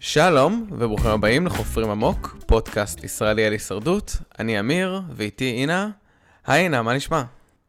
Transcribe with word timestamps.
שלום 0.00 0.66
וברוכים 0.70 1.10
הבאים 1.10 1.46
לחופרים 1.46 1.90
עמוק, 1.90 2.36
פודקאסט 2.46 3.04
ישראלי 3.04 3.44
על 3.44 3.52
הישרדות. 3.52 4.16
אני 4.38 4.60
אמיר 4.60 5.02
ואיתי 5.10 5.50
אינה. 5.60 5.90
היי 6.46 6.64
אינה, 6.64 6.82
מה 6.82 6.94
נשמע? 6.94 7.22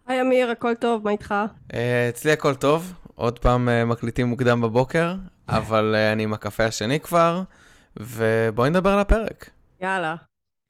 היי 0.08 0.22
אמיר, 0.22 0.52
הכל 0.52 0.76
טוב, 0.76 1.04
מה 1.04 1.12
איתך? 1.12 1.36
אה, 1.72 1.76
אצלי 2.10 2.32
הכל 2.32 2.56
טוב, 2.56 2.94
עוד 3.16 3.40
פעם 3.40 3.70
אה, 3.70 3.86
מקליטים 3.86 4.28
מוקדם 4.28 4.62
בבוקר, 4.62 5.16
אבל 5.48 5.96
אה, 5.96 6.14
אני 6.14 6.24
עם 6.24 6.34
הקפה 6.34 6.66
השני 6.66 7.00
כבר, 7.00 7.42
ובואי 7.98 8.70
נדבר 8.70 8.90
על 8.90 9.00
הפרק. 9.00 9.50
יאללה. 9.82 10.16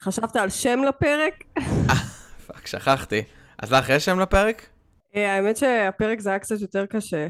חשבת 0.02 0.36
על 0.36 0.50
שם 0.50 0.80
לפרק? 0.88 1.44
fuck, 2.46 2.66
שכחתי. 2.66 3.22
אז 3.62 3.72
לך 3.72 3.88
יש 3.88 4.04
שם 4.04 4.20
לפרק? 4.20 4.66
האמת 5.14 5.56
שהפרק 5.56 6.20
זה 6.20 6.30
היה 6.30 6.38
קצת 6.38 6.60
יותר 6.60 6.86
קשה, 6.86 7.26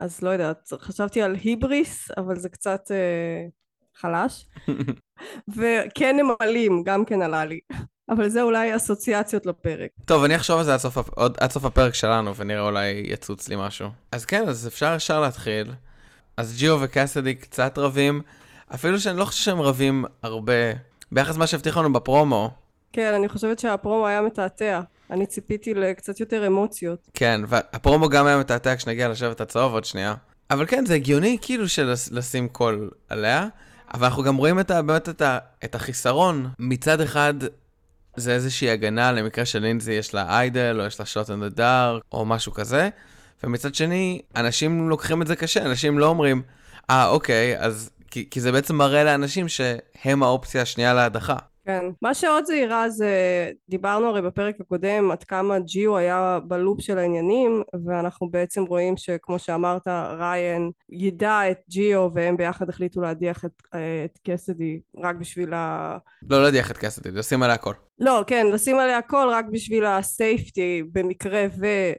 אז 0.00 0.22
לא 0.22 0.30
יודעת, 0.30 0.72
חשבתי 0.80 1.22
על 1.22 1.34
היבריס, 1.34 2.10
אבל 2.16 2.36
זה 2.36 2.48
קצת 2.48 2.90
חלש. 3.94 4.46
וכן 5.56 6.16
נמלים, 6.16 6.82
גם 6.84 7.04
כן 7.04 7.22
עלה 7.22 7.44
לי. 7.44 7.60
אבל 8.10 8.28
זה 8.28 8.42
אולי 8.42 8.76
אסוציאציות 8.76 9.46
לפרק. 9.46 9.90
טוב, 10.04 10.24
אני 10.24 10.36
אחשוב 10.36 10.58
על 10.58 10.64
זה 10.64 10.74
עד 10.74 10.80
סוף, 10.80 10.98
עוד, 11.08 11.36
עד 11.40 11.50
סוף 11.50 11.64
הפרק 11.64 11.94
שלנו, 11.94 12.36
ונראה 12.36 12.60
אולי 12.60 13.02
יצוץ 13.06 13.48
לי 13.48 13.56
משהו. 13.58 13.88
אז 14.12 14.24
כן, 14.24 14.48
אז 14.48 14.66
אפשר 14.66 14.94
ישר 14.96 15.20
להתחיל. 15.20 15.72
אז 16.36 16.56
ג'יו 16.58 16.78
וקאסדי 16.82 17.34
קצת 17.34 17.78
רבים, 17.78 18.20
אפילו 18.74 19.00
שאני 19.00 19.18
לא 19.18 19.24
חושב 19.24 19.44
שהם 19.44 19.60
רבים 19.60 20.04
הרבה, 20.22 20.52
ביחס 21.12 21.36
למה 21.36 21.46
שהבטיח 21.46 21.76
לנו 21.76 21.92
בפרומו. 21.92 22.50
כן, 22.92 23.14
אני 23.14 23.28
חושבת 23.28 23.58
שהפרומו 23.58 24.06
היה 24.06 24.22
מתעתע. 24.22 24.80
אני 25.12 25.26
ציפיתי 25.26 25.74
לקצת 25.74 26.20
יותר 26.20 26.46
אמוציות. 26.46 27.08
כן, 27.14 27.40
והפרומו 27.48 28.08
גם 28.08 28.26
היה 28.26 28.38
מתעתע 28.38 28.76
כשנגיע 28.76 29.08
לשבט 29.08 29.40
הצהוב 29.40 29.72
עוד 29.72 29.84
שנייה. 29.84 30.14
אבל 30.50 30.66
כן, 30.66 30.86
זה 30.86 30.94
הגיוני 30.94 31.38
כאילו 31.42 31.68
של 31.68 31.92
לשים 32.10 32.48
קול 32.48 32.90
עליה. 33.08 33.46
אבל 33.94 34.04
אנחנו 34.04 34.22
גם 34.22 34.36
רואים 34.36 34.60
את 34.60 34.70
ה, 34.70 34.82
באמת 34.82 35.08
את, 35.08 35.22
ה, 35.22 35.38
את 35.64 35.74
החיסרון. 35.74 36.50
מצד 36.58 37.00
אחד, 37.00 37.34
זה 38.16 38.34
איזושהי 38.34 38.70
הגנה 38.70 39.12
למקרה 39.12 39.44
של 39.44 39.58
לינזי 39.58 39.92
יש 39.92 40.14
לה 40.14 40.38
איידל, 40.38 40.80
או 40.80 40.86
יש 40.86 41.00
לה 41.00 41.06
שוט 41.06 41.30
דה 41.30 41.48
דארק, 41.48 42.02
או 42.12 42.24
משהו 42.24 42.52
כזה. 42.52 42.88
ומצד 43.44 43.74
שני, 43.74 44.22
אנשים 44.36 44.88
לוקחים 44.88 45.22
את 45.22 45.26
זה 45.26 45.36
קשה, 45.36 45.66
אנשים 45.66 45.98
לא 45.98 46.06
אומרים, 46.06 46.42
אה, 46.90 47.04
ah, 47.04 47.08
אוקיי, 47.08 47.58
אז... 47.58 47.90
כי, 48.10 48.30
כי 48.30 48.40
זה 48.40 48.52
בעצם 48.52 48.76
מראה 48.76 49.04
לאנשים 49.04 49.48
שהם 49.48 50.22
האופציה 50.22 50.62
השנייה 50.62 50.94
להדחה. 50.94 51.36
כן. 51.66 51.84
מה 52.02 52.14
שעוד 52.14 52.44
זהירה 52.44 52.88
זה, 52.88 53.10
דיברנו 53.68 54.06
הרי 54.06 54.22
בפרק 54.22 54.60
הקודם 54.60 55.10
עד 55.10 55.24
כמה 55.24 55.58
ג'יו 55.58 55.96
היה 55.96 56.38
בלופ 56.46 56.80
של 56.80 56.98
העניינים, 56.98 57.62
ואנחנו 57.86 58.30
בעצם 58.30 58.64
רואים 58.64 58.96
שכמו 58.96 59.38
שאמרת, 59.38 59.88
ריין 60.18 60.70
ידע 60.90 61.50
את 61.50 61.58
ג'יו, 61.68 62.08
והם 62.14 62.36
ביחד 62.36 62.68
החליטו 62.68 63.00
להדיח 63.00 63.44
את, 63.44 63.62
את 64.04 64.18
קסדי 64.28 64.80
רק 65.02 65.16
בשביל 65.16 65.54
ה... 65.54 65.98
לא 66.30 66.42
להדיח 66.42 66.70
את 66.70 66.78
קסדי, 66.78 67.10
לשים 67.10 67.42
עליה 67.42 67.54
הכל. 67.54 67.74
לא, 67.98 68.24
כן, 68.26 68.46
לשים 68.52 68.78
עליה 68.78 68.98
הכל 68.98 69.28
רק 69.32 69.44
בשביל 69.52 69.84
הסייפטי, 69.84 70.82
במקרה 70.92 71.46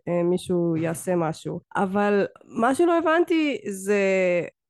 ומישהו 0.08 0.78
יעשה 0.78 1.16
משהו. 1.16 1.60
אבל 1.76 2.26
מה 2.46 2.76
שלא 2.76 2.98
הבנתי 2.98 3.58
זה 3.70 4.02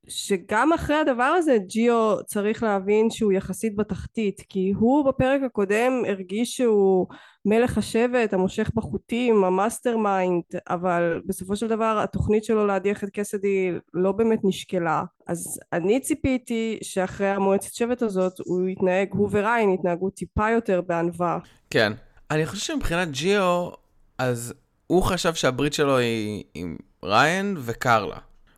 שגם 0.07 0.73
אחרי 0.73 0.95
הדבר 0.95 1.23
הזה 1.23 1.57
ג'יו 1.67 2.15
צריך 2.25 2.63
להבין 2.63 3.09
שהוא 3.09 3.31
יחסית 3.31 3.75
בתחתית 3.75 4.41
כי 4.49 4.73
הוא 4.75 5.05
בפרק 5.05 5.41
הקודם 5.45 5.93
הרגיש 6.07 6.57
שהוא 6.57 7.07
מלך 7.45 7.77
השבט 7.77 8.33
המושך 8.33 8.71
בחוטים 8.75 9.43
ה 9.44 9.97
mastermind 9.97 10.44
אבל 10.69 11.21
בסופו 11.25 11.55
של 11.55 11.67
דבר 11.67 11.99
התוכנית 12.03 12.43
שלו 12.43 12.67
להדיח 12.67 13.03
את 13.03 13.09
קסדי 13.09 13.71
לא 13.93 14.11
באמת 14.11 14.39
נשקלה. 14.43 15.03
אז 15.27 15.59
אני 15.73 15.99
ציפיתי 15.99 16.79
שאחרי 16.81 17.27
המועצת 17.27 17.73
שבט 17.73 18.02
הזאת 18.02 18.33
הוא 18.39 18.69
יתנהג 18.69 19.08
הוא 19.11 19.30
וריין 19.31 19.69
יתנהגו 19.69 20.09
טיפה 20.09 20.49
יותר 20.49 20.81
בענווה. 20.81 21.39
כן. 21.69 21.93
אני 22.31 22.45
חושב 22.45 22.73
שמבחינת 22.73 23.11
ג'יו 23.11 23.69
אז 24.17 24.53
הוא 24.87 25.03
חשב 25.03 25.33
שהברית 25.33 25.73
שלו 25.73 25.97
היא 25.97 26.43
עם 26.53 26.77
ריין 27.03 27.55
וקרלה 27.59 28.17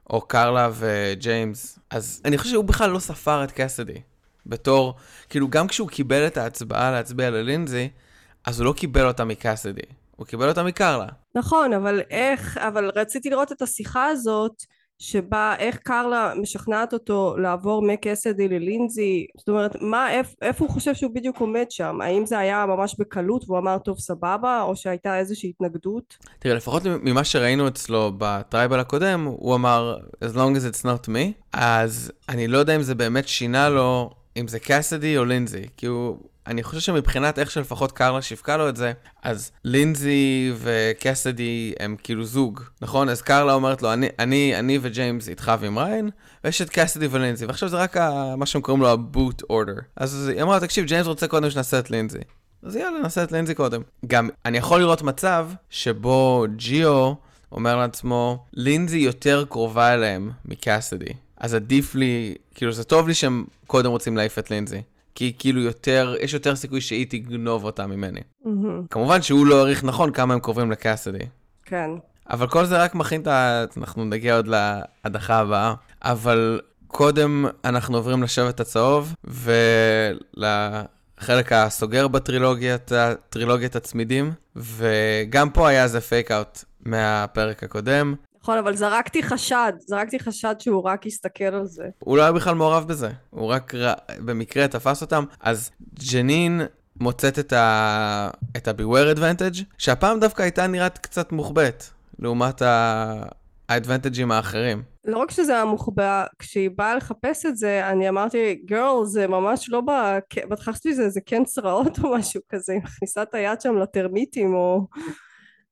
או 0.09 0.21
קרלה 0.21 0.69
וג'יימס, 0.73 1.79
אז 1.89 2.21
אני 2.25 2.37
חושב 2.37 2.49
שהוא 2.49 2.63
בכלל 2.63 2.89
לא 2.89 2.99
ספר 2.99 3.43
את 3.43 3.51
קסדי. 3.51 4.01
בתור, 4.45 4.95
כאילו, 5.29 5.47
גם 5.47 5.67
כשהוא 5.67 5.89
קיבל 5.89 6.27
את 6.27 6.37
ההצבעה 6.37 6.91
להצביע 6.91 7.29
ללינזי, 7.29 7.89
אז 8.45 8.59
הוא 8.59 8.65
לא 8.65 8.73
קיבל 8.73 9.07
אותה 9.07 9.25
מקסדי, 9.25 9.81
הוא 10.15 10.27
קיבל 10.27 10.49
אותה 10.49 10.63
מקרלה. 10.63 11.07
נכון, 11.35 11.73
אבל 11.73 12.01
איך, 12.09 12.57
אבל 12.57 12.91
רציתי 12.95 13.29
לראות 13.29 13.51
את 13.51 13.61
השיחה 13.61 14.05
הזאת, 14.05 14.63
שבה 14.99 15.55
איך 15.59 15.77
קרלה 15.77 16.33
משכנעת 16.41 16.93
אותו 16.93 17.37
לעבור 17.37 17.81
מקסדי 17.81 18.47
ללינזי, 18.47 19.27
זאת 19.37 19.49
אומרת, 19.49 19.75
מה, 19.81 20.11
איפה, 20.11 20.35
איפה 20.41 20.65
הוא 20.65 20.73
חושב 20.73 20.93
שהוא 20.93 21.11
בדיוק 21.15 21.37
עומד 21.37 21.65
שם? 21.69 22.01
האם 22.01 22.25
זה 22.25 22.39
היה 22.39 22.65
ממש 22.65 22.95
בקלות 22.99 23.43
והוא 23.47 23.57
אמר 23.57 23.77
טוב 23.77 23.99
סבבה, 23.99 24.61
או 24.61 24.75
שהייתה 24.75 25.19
איזושהי 25.19 25.49
התנגדות? 25.49 26.17
תראה, 26.39 26.55
לפחות 26.55 26.83
ממה 26.85 27.23
שראינו 27.23 27.67
אצלו 27.67 28.11
ב 28.17 28.26
tribal 28.26 28.79
הקודם, 28.79 29.25
הוא 29.25 29.55
אמר, 29.55 29.97
as 30.23 30.35
long 30.35 30.57
as 30.57 30.73
it's 30.73 30.85
not 30.85 31.07
me, 31.07 31.43
אז 31.53 32.11
אני 32.29 32.47
לא 32.47 32.57
יודע 32.57 32.75
אם 32.75 32.81
זה 32.81 32.95
באמת 32.95 33.27
שינה 33.27 33.69
לו, 33.69 34.09
אם 34.37 34.47
זה 34.47 34.59
קסדי 34.59 35.17
או 35.17 35.25
לינזי, 35.25 35.63
כי 35.77 35.85
הוא... 35.85 36.17
אני 36.47 36.63
חושב 36.63 36.79
שמבחינת 36.79 37.39
איך 37.39 37.51
שלפחות 37.51 37.91
קרלה 37.91 38.21
שיווקה 38.21 38.57
לו 38.57 38.69
את 38.69 38.75
זה, 38.75 38.93
אז 39.23 39.51
לינזי 39.63 40.53
וקסדי 40.57 41.73
הם 41.79 41.95
כאילו 42.03 42.25
זוג, 42.25 42.61
נכון? 42.81 43.09
אז 43.09 43.21
קרלה 43.21 43.53
אומרת 43.53 43.81
לו, 43.81 43.93
אני, 43.93 44.07
אני, 44.19 44.59
אני 44.59 44.79
וג'יימס 44.81 45.29
איתך 45.29 45.51
ועם 45.59 45.79
ריין, 45.79 46.09
ויש 46.43 46.61
את 46.61 46.69
קסדי 46.69 47.07
ולינזי, 47.11 47.45
ועכשיו 47.45 47.69
זה 47.69 47.77
רק 47.77 47.97
ה, 47.97 48.35
מה 48.37 48.45
שהם 48.45 48.61
קוראים 48.61 48.81
לו 48.81 48.89
ה 48.89 49.00
boot 49.00 49.43
order. 49.51 49.81
אז 49.95 50.27
היא 50.27 50.41
אמרה, 50.41 50.59
תקשיב, 50.59 50.85
ג'יימס 50.85 51.07
רוצה 51.07 51.27
קודם 51.27 51.49
שנעשה 51.49 51.79
את 51.79 51.91
לינזי. 51.91 52.19
אז 52.63 52.75
יאללה, 52.75 52.99
נעשה 52.99 53.23
את 53.23 53.31
לינזי 53.31 53.53
קודם. 53.55 53.81
גם, 54.07 54.29
אני 54.45 54.57
יכול 54.57 54.79
לראות 54.79 55.01
מצב 55.01 55.49
שבו 55.69 56.45
ג'יו 56.55 57.13
אומר 57.51 57.75
לעצמו, 57.75 58.45
לינזי 58.53 58.97
יותר 58.97 59.45
קרובה 59.49 59.93
אליהם 59.93 60.31
מקסדי. 60.45 61.13
אז 61.37 61.53
עדיף 61.53 61.95
לי, 61.95 62.35
כאילו 62.55 62.71
זה 62.71 62.83
טוב 62.83 63.07
לי 63.07 63.13
שהם 63.13 63.45
קודם 63.67 63.91
רוצים 63.91 64.17
להעיף 64.17 64.39
את 64.39 64.51
לינזי. 64.51 64.81
כי 65.15 65.33
כאילו 65.39 65.61
יותר, 65.61 66.15
יש 66.21 66.33
יותר 66.33 66.55
סיכוי 66.55 66.81
שהיא 66.81 67.05
תגנוב 67.09 67.63
אותה 67.63 67.87
ממני. 67.87 68.19
Mm-hmm. 68.19 68.49
כמובן 68.89 69.21
שהוא 69.21 69.45
לא 69.45 69.55
העריך 69.57 69.83
נכון 69.83 70.11
כמה 70.11 70.33
הם 70.33 70.39
קרובים 70.39 70.71
לקאסדי. 70.71 71.25
כן. 71.65 71.89
אבל 72.29 72.47
כל 72.47 72.65
זה 72.65 72.77
רק 72.77 72.95
מכין 72.95 73.21
את 73.21 73.27
ה... 73.27 73.65
אנחנו 73.77 74.05
נגיע 74.05 74.35
עוד 74.35 74.47
להדחה 74.47 75.39
הבאה. 75.39 75.73
אבל 76.03 76.61
קודם 76.87 77.45
אנחנו 77.65 77.97
עוברים 77.97 78.23
לשבט 78.23 78.59
הצהוב, 78.59 79.15
ולחלק 80.37 81.51
הסוגר 81.51 82.07
בטרילוגיית 82.07 82.91
טרילוגיית 83.29 83.75
הצמידים, 83.75 84.31
וגם 84.55 85.49
פה 85.49 85.67
היה 85.67 85.83
איזה 85.83 86.01
פייק 86.01 86.31
אאוט 86.31 86.63
מהפרק 86.85 87.63
הקודם. 87.63 88.15
נכון, 88.45 88.57
אבל 88.57 88.75
זרקתי 88.75 89.23
חשד, 89.23 89.73
זרקתי 89.79 90.19
חשד 90.19 90.55
שהוא 90.59 90.83
רק 90.83 91.05
הסתכל 91.05 91.43
על 91.43 91.65
זה. 91.65 91.83
הוא 91.99 92.17
לא 92.17 92.21
היה 92.21 92.31
בכלל 92.31 92.55
מעורב 92.55 92.87
בזה, 92.87 93.09
הוא 93.29 93.47
רק 93.47 93.75
ר... 93.75 93.93
במקרה 94.25 94.67
תפס 94.67 95.01
אותם. 95.01 95.23
אז 95.39 95.71
ג'נין 96.11 96.61
מוצאת 96.99 97.39
את 97.39 97.53
ה... 97.53 98.29
את 98.57 98.67
ה-Beware 98.67 99.17
Advantage, 99.17 99.63
שהפעם 99.77 100.19
דווקא 100.19 100.41
הייתה 100.41 100.67
נראית 100.67 100.97
קצת 100.97 101.31
מוחבאת, 101.31 101.83
לעומת 102.19 102.61
ה-Advantageים 102.61 104.33
האחרים. 104.33 104.83
לא 105.05 105.17
רק 105.17 105.31
שזה 105.31 105.53
היה 105.53 105.65
מוחבא, 105.65 106.25
כשהיא 106.39 106.69
באה 106.75 106.95
לחפש 106.95 107.45
את 107.45 107.57
זה, 107.57 107.89
אני 107.89 108.09
אמרתי, 108.09 108.61
גרל, 108.65 109.05
זה 109.05 109.27
ממש 109.27 109.69
לא 109.69 109.81
ב... 109.81 109.91
בהתחלה 110.49 110.73
חשבתי 110.73 110.91
שזה 110.91 111.09
זה 111.09 111.19
כן 111.25 111.43
צרעות 111.43 111.99
או 112.03 112.15
משהו 112.15 112.41
כזה, 112.49 112.73
היא 112.73 112.81
מכניסה 112.83 113.23
את 113.23 113.33
היד 113.33 113.61
שם 113.61 113.77
לטרמיטים 113.77 114.53
או... 114.53 114.87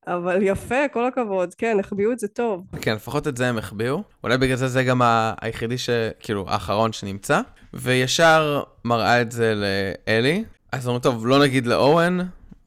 אבל 0.07 0.39
יפה, 0.41 0.87
כל 0.93 1.07
הכבוד, 1.07 1.53
כן, 1.53 1.77
החביאו 1.79 2.11
את 2.11 2.19
זה 2.19 2.27
טוב. 2.27 2.63
כן, 2.81 2.95
לפחות 2.95 3.27
את 3.27 3.37
זה 3.37 3.47
הם 3.47 3.57
החביאו. 3.57 4.03
אולי 4.23 4.37
בגלל 4.37 4.55
זה 4.55 4.67
זה 4.67 4.83
גם 4.83 5.01
היחידי 5.41 5.77
ש... 5.77 5.89
כאילו, 6.19 6.45
האחרון 6.47 6.93
שנמצא. 6.93 7.41
וישר 7.73 8.63
מראה 8.85 9.21
את 9.21 9.31
זה 9.31 9.53
לאלי. 9.55 10.43
אז 10.71 10.87
אומרים, 10.87 11.01
טוב, 11.01 11.27
לא 11.27 11.39
נגיד 11.39 11.67
לאורן, 11.67 12.17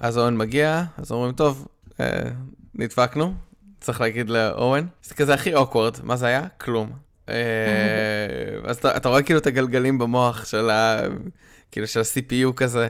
אז 0.00 0.18
אורן 0.18 0.36
מגיע, 0.36 0.84
אז 0.96 1.12
אומרים, 1.12 1.32
טוב, 1.32 1.66
אה, 2.00 2.30
נדפקנו, 2.74 3.34
צריך 3.80 4.00
להגיד 4.00 4.30
לאורן. 4.30 4.86
זה 5.02 5.14
כזה 5.14 5.34
הכי 5.34 5.54
אוקוורד, 5.54 5.96
מה 6.02 6.16
זה 6.16 6.26
היה? 6.26 6.46
כלום. 6.60 6.90
אה, 7.28 7.34
אז 8.70 8.76
אתה, 8.76 8.96
אתה 8.96 9.08
רואה 9.08 9.22
כאילו 9.22 9.38
את 9.38 9.46
הגלגלים 9.46 9.98
במוח 9.98 10.44
של 10.44 10.70
ה... 10.70 11.00
כאילו 11.70 11.86
של 11.86 12.00
ה-CPU 12.00 12.52
כזה. 12.56 12.88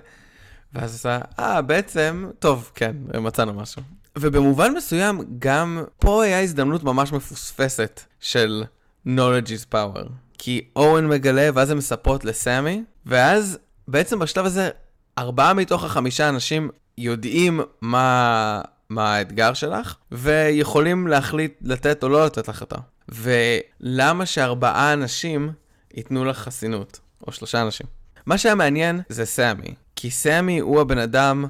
ואז 0.73 1.01
אתה, 1.01 1.19
אה, 1.39 1.63
בעצם, 1.63 2.31
טוב, 2.39 2.71
כן, 2.75 2.97
מצאנו 3.21 3.55
משהו. 3.55 3.83
ובמובן 4.19 4.75
מסוים, 4.77 5.25
גם 5.39 5.85
פה 5.99 6.25
היה 6.25 6.41
הזדמנות 6.41 6.85
ממש 6.85 7.13
מפוספסת 7.13 8.01
של 8.21 8.65
knowledge 9.07 9.49
is 9.49 9.75
power. 9.75 10.09
כי 10.39 10.61
אורן 10.77 11.07
מגלה, 11.07 11.49
ואז 11.55 11.71
הן 11.71 11.77
מספרות 11.77 12.25
לסמי, 12.25 12.85
ואז 13.07 13.59
בעצם 13.89 14.19
בשלב 14.19 14.47
הזה, 14.47 14.71
ארבעה 15.19 15.55
מתוך 15.55 15.85
החמישה 15.85 16.29
אנשים 16.29 16.71
יודעים 16.99 17.61
מה 17.81 18.61
מה 18.89 19.15
האתגר 19.15 19.55
שלך, 19.55 19.95
ויכולים 20.13 21.07
להחליט 21.07 21.53
לתת 21.61 22.03
או 22.03 22.09
לא 22.09 22.27
לתת 22.27 22.49
לך 22.49 22.61
אותו. 22.61 22.77
ולמה 23.09 24.27
שארבעה 24.27 24.93
אנשים 24.93 25.53
ייתנו 25.95 26.25
לך 26.25 26.39
חסינות, 26.39 27.01
או 27.27 27.33
שלושה 27.33 27.63
אנשים? 27.63 27.87
מה 28.27 28.39
שהיה 28.39 28.55
מעניין 28.55 29.01
זה 29.09 29.25
סמי, 29.25 29.75
כי 29.97 30.11
סמי 30.11 30.59
הוא 30.59 30.81
הבן 30.81 30.99
אדם 30.99 31.45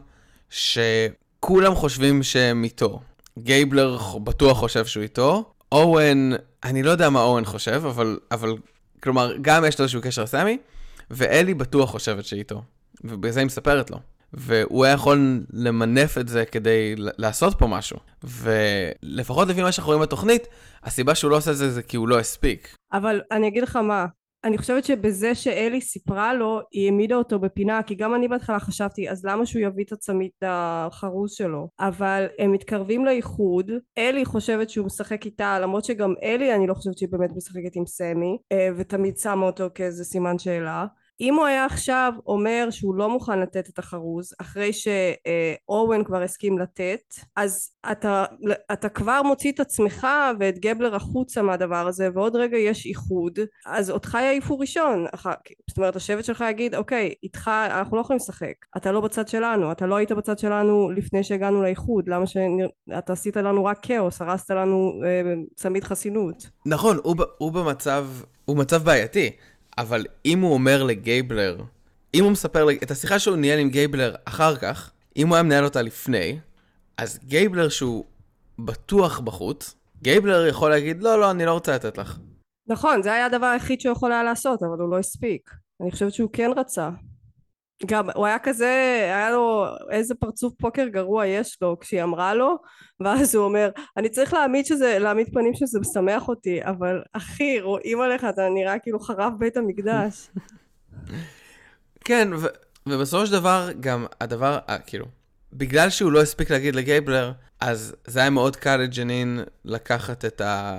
שכולם 1.46 1.74
חושבים 1.74 2.22
שהם 2.22 2.64
איתו. 2.64 3.00
גייבלר 3.38 3.98
בטוח 4.24 4.58
חושב 4.58 4.86
שהוא 4.86 5.02
איתו, 5.02 5.52
אורן, 5.72 6.30
אני 6.64 6.82
לא 6.82 6.90
יודע 6.90 7.10
מה 7.10 7.20
אורן 7.20 7.44
חושב, 7.44 7.82
אבל, 7.86 8.18
אבל 8.30 8.56
כלומר, 9.02 9.32
גם 9.40 9.64
יש 9.64 9.78
לו 9.78 9.82
איזשהו 9.82 10.00
קשר 10.02 10.22
לסמי, 10.22 10.58
ואלי 11.10 11.54
בטוח 11.54 11.90
חושבת 11.90 12.24
שאיתו, 12.24 12.62
ובגלל 13.04 13.32
זה 13.32 13.40
היא 13.40 13.46
מספרת 13.46 13.90
לו. 13.90 13.98
והוא 14.32 14.84
היה 14.84 14.94
יכול 14.94 15.44
למנף 15.52 16.18
את 16.18 16.28
זה 16.28 16.44
כדי 16.44 16.94
לעשות 16.96 17.58
פה 17.58 17.66
משהו. 17.66 17.96
ולפחות 18.24 19.48
לפי 19.48 19.62
מה 19.62 19.72
שאנחנו 19.72 19.88
רואים 19.88 20.02
בתוכנית, 20.02 20.46
הסיבה 20.84 21.14
שהוא 21.14 21.30
לא 21.30 21.36
עושה 21.36 21.50
את 21.50 21.56
זה 21.56 21.70
זה 21.70 21.82
כי 21.82 21.96
הוא 21.96 22.08
לא 22.08 22.18
הספיק. 22.18 22.76
אבל 22.92 23.20
אני 23.30 23.48
אגיד 23.48 23.62
לך 23.62 23.76
מה, 23.76 24.06
אני 24.46 24.58
חושבת 24.58 24.84
שבזה 24.84 25.34
שאלי 25.34 25.80
סיפרה 25.80 26.34
לו, 26.34 26.60
היא 26.72 26.86
העמידה 26.86 27.14
אותו 27.14 27.38
בפינה, 27.38 27.82
כי 27.82 27.94
גם 27.94 28.14
אני 28.14 28.28
בהתחלה 28.28 28.60
חשבתי, 28.60 29.10
אז 29.10 29.24
למה 29.24 29.46
שהוא 29.46 29.62
יביא 29.62 29.84
את 29.84 29.92
הצמית 29.92 30.32
החרוז 30.42 31.32
שלו? 31.32 31.68
אבל 31.80 32.26
הם 32.38 32.52
מתקרבים 32.52 33.04
לאיחוד, 33.04 33.70
אלי 33.98 34.24
חושבת 34.24 34.70
שהוא 34.70 34.86
משחק 34.86 35.24
איתה, 35.24 35.58
למרות 35.60 35.84
שגם 35.84 36.14
אלי 36.22 36.54
אני 36.54 36.66
לא 36.66 36.74
חושבת 36.74 36.98
שהיא 36.98 37.08
באמת 37.12 37.30
משחקת 37.36 37.76
עם 37.76 37.86
סמי, 37.86 38.38
אה, 38.52 38.68
ותמיד 38.76 39.16
שמה 39.16 39.46
אותו 39.46 39.66
כאיזה 39.74 40.04
סימן 40.04 40.38
שאלה. 40.38 40.86
אם 41.20 41.34
הוא 41.34 41.46
היה 41.46 41.64
עכשיו 41.64 42.12
אומר 42.26 42.68
שהוא 42.70 42.94
לא 42.94 43.10
מוכן 43.10 43.40
לתת 43.40 43.68
את 43.68 43.78
החרוז 43.78 44.34
אחרי 44.40 44.70
שאורן 44.72 46.04
כבר 46.04 46.22
הסכים 46.22 46.58
לתת 46.58 47.14
אז 47.36 47.70
אתה, 47.92 48.24
אתה 48.72 48.88
כבר 48.88 49.22
מוציא 49.22 49.52
את 49.52 49.60
עצמך 49.60 50.06
ואת 50.40 50.58
גבלר 50.58 50.94
החוצה 50.94 51.42
מהדבר 51.42 51.86
הזה 51.88 52.08
ועוד 52.14 52.36
רגע 52.36 52.58
יש 52.58 52.86
איחוד 52.86 53.38
אז 53.66 53.90
אותך 53.90 54.18
יעיפו 54.22 54.58
ראשון. 54.58 55.06
זאת 55.68 55.78
אומרת 55.78 55.96
השבט 55.96 56.24
שלך 56.24 56.44
יגיד 56.50 56.74
אוקיי 56.74 57.14
איתך 57.22 57.50
אנחנו 57.66 57.96
לא 57.96 58.00
יכולים 58.00 58.20
לשחק. 58.22 58.54
אתה 58.76 58.92
לא 58.92 59.00
בצד 59.00 59.28
שלנו 59.28 59.72
אתה 59.72 59.86
לא 59.86 59.96
היית 59.96 60.12
בצד 60.12 60.38
שלנו 60.38 60.90
לפני 60.90 61.24
שהגענו 61.24 61.62
לאיחוד 61.62 62.08
למה 62.08 62.26
שאתה 62.26 63.12
עשית 63.12 63.36
לנו 63.36 63.64
רק 63.64 63.78
כאוס 63.82 64.22
הרסת 64.22 64.50
לנו 64.50 64.92
אה, 65.04 65.34
צמיד 65.54 65.84
חסינות? 65.84 66.46
נכון 66.66 66.98
הוא, 67.02 67.16
הוא 67.38 67.52
במצב 67.52 68.06
הוא 68.44 68.56
מצב 68.56 68.84
בעייתי 68.84 69.30
אבל 69.78 70.06
אם 70.26 70.40
הוא 70.40 70.54
אומר 70.54 70.82
לגייבלר, 70.82 71.56
אם 72.14 72.24
הוא 72.24 72.32
מספר 72.32 72.66
את 72.82 72.90
השיחה 72.90 73.18
שהוא 73.18 73.36
ניהל 73.36 73.58
עם 73.58 73.70
גייבלר 73.70 74.14
אחר 74.24 74.56
כך, 74.56 74.90
אם 75.16 75.28
הוא 75.28 75.36
היה 75.36 75.42
מנהל 75.42 75.64
אותה 75.64 75.82
לפני, 75.82 76.38
אז 76.96 77.18
גייבלר 77.24 77.68
שהוא 77.68 78.04
בטוח 78.58 79.20
בחוץ, 79.20 79.74
גייבלר 80.02 80.46
יכול 80.46 80.70
להגיד, 80.70 81.02
לא, 81.02 81.20
לא, 81.20 81.30
אני 81.30 81.44
לא 81.44 81.52
רוצה 81.52 81.74
לתת 81.74 81.98
לך. 81.98 82.18
נכון, 82.68 83.02
זה 83.02 83.12
היה 83.12 83.26
הדבר 83.26 83.46
היחיד 83.46 83.80
שהוא 83.80 83.92
יכול 83.92 84.12
היה 84.12 84.22
לעשות, 84.22 84.62
אבל 84.62 84.78
הוא 84.78 84.90
לא 84.90 84.98
הספיק. 84.98 85.50
אני 85.80 85.90
חושבת 85.90 86.12
שהוא 86.12 86.30
כן 86.32 86.50
רצה. 86.56 86.90
גם 87.86 88.10
הוא 88.14 88.26
היה 88.26 88.38
כזה, 88.38 89.00
היה 89.02 89.30
לו 89.30 89.66
איזה 89.90 90.14
פרצוף 90.14 90.52
פוקר 90.58 90.86
גרוע 90.88 91.26
יש 91.26 91.58
לו 91.62 91.76
כשהיא 91.80 92.02
אמרה 92.02 92.34
לו 92.34 92.56
ואז 93.00 93.34
הוא 93.34 93.44
אומר 93.44 93.70
אני 93.96 94.08
צריך 94.08 94.34
להעמיד 94.34 94.66
שזה, 94.66 94.98
להעמיד 94.98 95.26
פנים 95.32 95.54
שזה 95.54 95.80
משמח 95.80 96.28
אותי 96.28 96.64
אבל 96.64 97.02
אחי 97.12 97.60
רואים 97.60 98.00
עליך 98.00 98.24
אתה 98.24 98.48
נראה 98.54 98.78
כאילו 98.78 99.00
חרב 99.00 99.32
בית 99.38 99.56
המקדש. 99.56 100.28
כן 102.04 102.28
ו- 102.36 102.46
ובסופו 102.86 103.26
של 103.26 103.32
דבר 103.32 103.68
גם 103.80 104.06
הדבר 104.20 104.58
אה, 104.68 104.78
כאילו 104.78 105.06
בגלל 105.52 105.90
שהוא 105.90 106.12
לא 106.12 106.22
הספיק 106.22 106.50
להגיד 106.50 106.74
לגייבלר 106.74 107.32
אז 107.60 107.94
זה 108.06 108.20
היה 108.20 108.30
מאוד 108.30 108.56
קל 108.56 108.76
לג'נין 108.76 109.40
לקחת 109.64 110.24
את, 110.24 110.40
ה... 110.40 110.74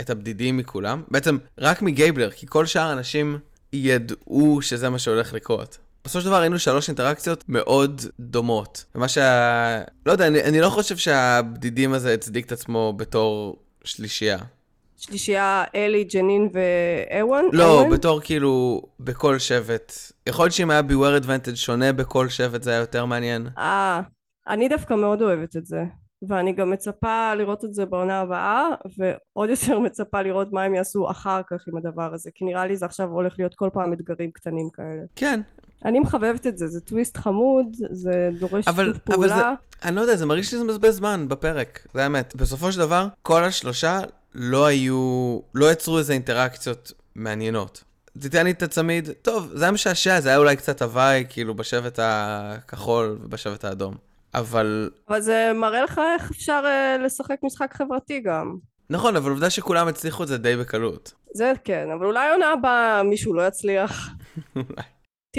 את 0.00 0.10
הבדידים 0.10 0.56
מכולם. 0.56 1.02
בעצם 1.08 1.38
רק 1.58 1.82
מגייבלר 1.82 2.30
כי 2.30 2.46
כל 2.48 2.66
שאר 2.66 2.88
האנשים 2.88 3.38
ידעו 3.72 4.62
שזה 4.62 4.90
מה 4.90 4.98
שהולך 4.98 5.32
לקרות 5.32 5.78
בסופו 6.08 6.22
של 6.22 6.28
דבר 6.28 6.40
ראינו 6.40 6.58
שלוש 6.58 6.88
אינטראקציות 6.88 7.44
מאוד 7.48 8.00
דומות. 8.20 8.84
ומה 8.94 9.08
שה... 9.08 9.82
לא 10.06 10.12
יודע, 10.12 10.26
אני, 10.26 10.44
אני 10.44 10.60
לא 10.60 10.68
חושב 10.68 10.96
שהבדידים 10.96 11.92
הזה 11.92 12.14
הצדיק 12.14 12.46
את 12.46 12.52
עצמו 12.52 12.92
בתור 12.96 13.56
שלישייה. 13.84 14.38
שלישייה 14.96 15.64
אלי, 15.74 16.04
ג'נין 16.04 16.48
ואוון? 16.52 17.48
לא, 17.52 17.80
אוון? 17.80 17.90
בתור 17.90 18.20
כאילו, 18.20 18.82
בכל 19.00 19.38
שבט. 19.38 19.92
יכול 20.28 20.44
להיות 20.44 20.54
שאם 20.54 20.70
היה 20.70 20.82
ביוור 20.82 21.16
אדוונטג' 21.16 21.54
שונה 21.54 21.92
בכל 21.92 22.28
שבט 22.28 22.62
זה 22.62 22.70
היה 22.70 22.80
יותר 22.80 23.04
מעניין. 23.04 23.48
אה, 23.58 24.00
אני 24.48 24.68
דווקא 24.68 24.94
מאוד 24.94 25.22
אוהבת 25.22 25.56
את 25.56 25.66
זה. 25.66 25.84
ואני 26.28 26.52
גם 26.52 26.70
מצפה 26.70 27.34
לראות 27.34 27.64
את 27.64 27.74
זה 27.74 27.86
בעונה 27.86 28.20
הבאה 28.20 28.68
ועוד 28.98 29.50
יותר 29.50 29.78
מצפה 29.86 30.22
לראות 30.22 30.52
מה 30.52 30.62
הם 30.62 30.74
יעשו 30.74 31.10
אחר 31.10 31.40
כך 31.50 31.68
עם 31.68 31.76
הדבר 31.76 32.14
הזה 32.14 32.30
כי 32.34 32.44
נראה 32.44 32.66
לי 32.66 32.76
זה 32.76 32.86
עכשיו 32.86 33.08
הולך 33.08 33.34
להיות 33.38 33.54
כל 33.54 33.68
פעם 33.72 33.92
אתגרים 33.92 34.30
קטנים 34.30 34.70
כאלה. 34.70 35.02
כן, 35.16 35.40
אני 35.84 36.00
מחבבת 36.00 36.46
את 36.46 36.58
זה, 36.58 36.66
זה 36.66 36.80
טוויסט 36.80 37.16
חמוד, 37.16 37.66
זה 37.90 38.30
דורש 38.38 38.64
שיתוף 38.64 38.98
פעולה. 38.98 39.34
אבל 39.34 39.42
זה, 39.42 39.44
אני 39.84 39.96
לא 39.96 40.00
יודע, 40.00 40.16
זה 40.16 40.26
מרגיש 40.26 40.46
לי 40.46 40.50
שזה 40.50 40.64
מבזבז 40.64 40.96
זמן 40.96 41.28
בפרק, 41.28 41.86
זה 41.94 42.02
האמת. 42.02 42.36
בסופו 42.36 42.72
של 42.72 42.78
דבר, 42.78 43.06
כל 43.22 43.44
השלושה 43.44 44.00
לא 44.34 44.66
היו, 44.66 45.38
לא 45.54 45.72
יצרו 45.72 45.98
איזה 45.98 46.12
אינטראקציות 46.12 46.92
מעניינות. 47.14 47.84
תיתן 48.20 48.44
לי 48.44 48.50
את 48.50 48.62
הצמיד, 48.62 49.10
טוב, 49.22 49.50
זה 49.54 49.64
היה 49.64 49.72
משעשע, 49.72 50.20
זה 50.20 50.28
היה 50.28 50.38
אולי 50.38 50.56
קצת 50.56 50.82
הוואי, 50.82 51.24
כאילו, 51.28 51.54
בשבט 51.54 51.98
הכחול 52.02 53.18
ובשבט 53.22 53.64
האדום. 53.64 53.94
אבל... 54.34 54.90
אבל 55.08 55.20
זה 55.20 55.52
מראה 55.54 55.82
לך 55.82 56.00
איך 56.14 56.30
אפשר 56.30 56.64
uh, 56.64 57.02
לשחק 57.02 57.36
משחק 57.42 57.74
חברתי 57.74 58.20
גם. 58.20 58.56
נכון, 58.90 59.16
אבל 59.16 59.30
עובדה 59.30 59.50
שכולם 59.50 59.88
הצליחו 59.88 60.22
את 60.22 60.28
זה 60.28 60.38
די 60.38 60.56
בקלות. 60.56 61.12
זה 61.34 61.52
כן, 61.64 61.88
אבל 61.98 62.06
אולי 62.06 62.30
עונה 62.30 62.52
הבאה 62.52 63.02
מישהו 63.02 63.34
לא 63.34 63.46
יצליח. 63.46 64.08
אולי. 64.56 64.82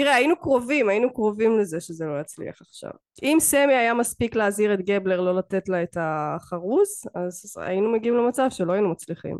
תראה 0.00 0.14
היינו 0.14 0.36
קרובים 0.36 0.88
היינו 0.88 1.12
קרובים 1.14 1.58
לזה 1.58 1.80
שזה 1.80 2.04
לא 2.04 2.20
יצליח 2.20 2.60
עכשיו. 2.60 2.90
אם 3.22 3.38
סמי 3.40 3.74
היה 3.74 3.94
מספיק 3.94 4.34
להזהיר 4.34 4.74
את 4.74 4.80
גבלר 4.80 5.20
לא 5.20 5.36
לתת 5.36 5.68
לה 5.68 5.82
את 5.82 5.96
החרוז 6.00 6.88
אז 7.14 7.56
היינו 7.56 7.92
מגיעים 7.92 8.16
למצב 8.16 8.46
שלא 8.50 8.72
היינו 8.72 8.88
מצליחים. 8.90 9.38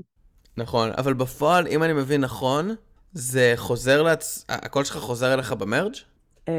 נכון 0.57 0.91
אבל 0.99 1.15
בפועל 1.15 1.67
אם 1.67 1.83
אני 1.83 1.93
מבין 1.93 2.21
נכון 2.21 2.75
זה 3.13 3.53
חוזר 3.57 4.03
לעצ... 4.03 4.45
הקול 4.49 4.85
שלך 4.85 4.97
חוזר 4.97 5.35
אליך 5.35 5.53
במרג'? 5.53 5.95
אה, 6.49 6.55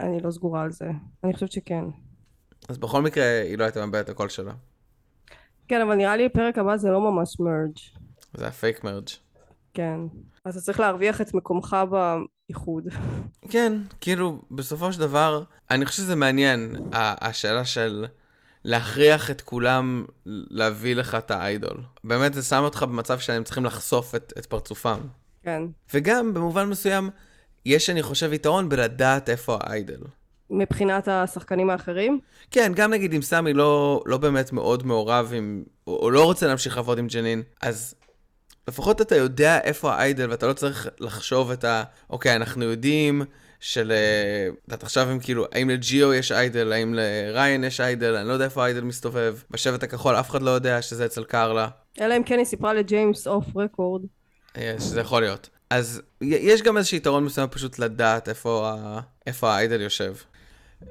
אני 0.00 0.20
לא 0.20 0.30
סגורה 0.30 0.62
על 0.62 0.70
זה. 0.70 0.90
אני 1.24 1.34
חושבת 1.34 1.52
שכן. 1.52 1.84
אז 2.68 2.78
בכל 2.78 3.02
מקרה 3.02 3.40
היא 3.40 3.58
לא 3.58 3.64
הייתה 3.64 3.86
מבלת 3.86 4.04
את 4.04 4.08
הקול 4.08 4.28
שלה. 4.28 4.52
כן 5.68 5.80
אבל 5.80 5.94
נראה 5.94 6.16
לי 6.16 6.26
הפרק 6.26 6.58
הבא 6.58 6.76
זה 6.76 6.90
לא 6.90 7.00
ממש 7.00 7.40
מרג' 7.40 7.78
זה 8.34 8.46
הפייק 8.46 8.84
מרג' 8.84 9.08
כן. 9.74 10.00
אז 10.44 10.56
אתה 10.56 10.64
צריך 10.64 10.80
להרוויח 10.80 11.20
את 11.20 11.34
מקומך 11.34 11.76
באיחוד. 12.50 12.88
כן, 13.48 13.72
כאילו, 14.00 14.42
בסופו 14.50 14.92
של 14.92 15.00
דבר, 15.00 15.42
אני 15.70 15.86
חושב 15.86 16.02
שזה 16.02 16.16
מעניין, 16.16 16.76
השאלה 16.92 17.64
של 17.64 18.06
להכריח 18.64 19.30
את 19.30 19.40
כולם 19.40 20.04
להביא 20.26 20.94
לך 20.96 21.14
את 21.14 21.30
האיידול. 21.30 21.76
באמת 22.04 22.34
זה 22.34 22.42
שם 22.42 22.62
אותך 22.62 22.82
במצב 22.82 23.18
שהם 23.18 23.44
צריכים 23.44 23.64
לחשוף 23.64 24.14
את, 24.14 24.32
את 24.38 24.46
פרצופם. 24.46 24.98
כן. 25.42 25.62
וגם, 25.94 26.34
במובן 26.34 26.68
מסוים, 26.68 27.10
יש, 27.66 27.90
אני 27.90 28.02
חושב, 28.02 28.32
יתרון 28.32 28.68
בלדעת 28.68 29.28
איפה 29.28 29.58
האיידול. 29.60 30.06
מבחינת 30.50 31.08
השחקנים 31.08 31.70
האחרים? 31.70 32.20
כן, 32.50 32.72
גם 32.76 32.90
נגיד 32.90 33.14
אם 33.14 33.22
סמי 33.22 33.52
לא, 33.52 34.02
לא 34.06 34.16
באמת 34.16 34.52
מאוד 34.52 34.86
מעורב 34.86 35.32
עם, 35.36 35.64
או, 35.86 35.96
או 35.96 36.10
לא 36.10 36.24
רוצה 36.24 36.46
להמשיך 36.46 36.76
לעבוד 36.76 36.98
עם 36.98 37.06
ג'נין, 37.06 37.42
אז 37.62 37.94
לפחות 38.70 39.00
אתה 39.00 39.16
יודע 39.16 39.58
איפה 39.58 39.92
האיידל, 39.92 40.30
ואתה 40.30 40.46
לא 40.46 40.52
צריך 40.52 40.88
לחשוב 41.00 41.50
את 41.50 41.64
ה... 41.64 41.82
אוקיי, 42.10 42.36
אנחנו 42.36 42.64
יודעים 42.64 43.22
של... 43.60 43.92
אה, 43.92 44.74
את 44.74 44.82
עכשיו 44.82 45.08
הם 45.08 45.18
כאילו, 45.18 45.46
האם 45.52 45.70
לג'יו 45.70 46.14
יש 46.14 46.32
idol, 46.32 46.72
האם 46.72 46.94
לריין 46.94 47.64
יש 47.64 47.80
idol, 47.80 48.16
אני 48.16 48.28
לא 48.28 48.32
יודע 48.32 48.44
איפה 48.44 48.62
ה 48.64 48.67
idol 48.67 48.80
מסתובב. 48.80 49.36
בשבט 49.50 49.82
הכחול 49.82 50.14
אף 50.14 50.30
אחד 50.30 50.42
לא 50.42 50.50
יודע 50.50 50.82
שזה 50.82 51.06
אצל 51.06 51.24
קרלה. 51.24 51.68
אלא 52.00 52.16
אם 52.16 52.22
כן 52.22 52.38
היא 52.38 52.44
סיפרה 52.44 52.74
לג'יימס 52.74 53.26
off 53.26 53.44
record. 53.56 54.02
שזה 54.78 55.00
יכול 55.00 55.22
להיות. 55.22 55.48
אז 55.70 56.02
יש 56.20 56.62
גם 56.62 56.76
איזשהו 56.76 56.96
יתרון 56.96 57.24
מסוים 57.24 57.48
פשוט 57.48 57.78
לדעת 57.78 58.28
איפה, 58.28 58.70
ה... 58.74 59.00
איפה 59.26 59.50
ה 59.50 59.56
idol 59.56 59.80
יושב. 59.80 60.14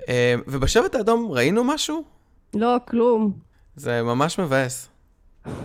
אה, 0.09 0.35
ובשבט 0.47 0.95
האדום 0.95 1.31
ראינו 1.31 1.63
משהו? 1.63 2.03
לא, 2.53 2.77
כלום. 2.87 3.33
זה 3.75 4.03
ממש 4.03 4.39
מבאס. 4.39 4.88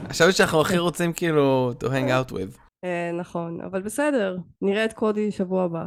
חשבתי 0.08 0.32
שאנחנו 0.32 0.60
הכי 0.60 0.78
רוצים 0.78 1.12
כאילו 1.12 1.72
to 1.80 1.84
hang 1.86 2.28
out 2.28 2.32
with. 2.32 2.58
אה, 2.84 3.10
נכון, 3.20 3.60
אבל 3.60 3.82
בסדר, 3.82 4.36
נראה 4.62 4.84
את 4.84 4.92
קודי 4.92 5.32
שבוע 5.32 5.64
הבא. 5.64 5.84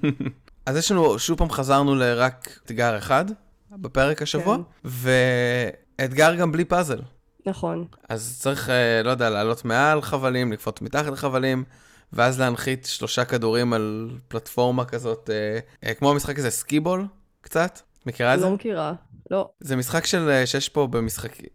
אז 0.66 0.76
יש 0.76 0.92
לנו, 0.92 1.18
שוב 1.18 1.38
פעם 1.38 1.50
חזרנו 1.50 1.94
לרק 1.94 2.58
אתגר 2.64 2.98
אחד 2.98 3.24
בפרק 3.70 4.22
השבוע, 4.22 4.56
כן. 4.56 4.88
ואתגר 5.98 6.34
גם 6.34 6.52
בלי 6.52 6.64
פאזל. 6.64 7.00
נכון. 7.46 7.84
אז 8.08 8.38
צריך, 8.40 8.70
אה, 8.70 9.02
לא 9.02 9.10
יודע, 9.10 9.30
לעלות 9.30 9.64
מעל 9.64 10.02
חבלים, 10.02 10.52
לקפוץ 10.52 10.80
מתחת 10.80 11.12
לחבלים, 11.12 11.64
ואז 12.12 12.40
להנחית 12.40 12.84
שלושה 12.84 13.24
כדורים 13.24 13.72
על 13.72 14.10
פלטפורמה 14.28 14.84
כזאת, 14.84 15.30
אה, 15.84 15.94
כמו 15.94 16.10
המשחק 16.10 16.38
הזה, 16.38 16.50
סקיבול, 16.50 17.06
קצת? 17.40 17.80
מכירה 18.06 18.34
את 18.34 18.40
זה? 18.40 18.46
לא 18.46 18.52
מכירה. 18.52 18.92
לא. 19.30 19.48
זה 19.60 19.76
משחק 19.76 20.06
של, 20.06 20.28
אה, 20.28 20.46
שיש 20.46 20.68
פה 20.68 20.88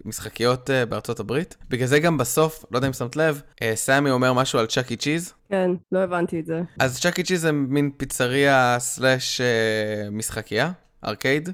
במשחקיות 0.05 0.69
אה, 0.69 0.86
בארצות 0.86 1.19
הברית. 1.19 1.57
בגלל 1.69 1.88
זה 1.88 2.00
גם 2.00 2.17
בסוף, 2.17 2.65
לא 2.71 2.77
יודע 2.77 2.88
אם 2.88 2.93
שמת 2.93 3.15
לב, 3.15 3.41
אה, 3.62 3.75
סמי 3.75 4.12
אומר 4.12 4.33
משהו 4.33 4.59
על 4.59 4.65
Chuck 4.65 4.95
E. 4.95 5.04
Cheese. 5.04 5.33
כן, 5.50 5.71
לא 5.91 6.00
הבנתי 6.00 6.39
את 6.39 6.45
זה. 6.45 6.62
אז 6.79 7.00
Chuck 7.00 7.24
E. 7.24 7.28
Cheese 7.28 7.41
זה 7.41 7.51
מין 7.51 7.91
פיצריה 7.97 8.77
slash 8.79 9.41
משחקייה, 10.12 10.71
ארקייד. 11.05 11.50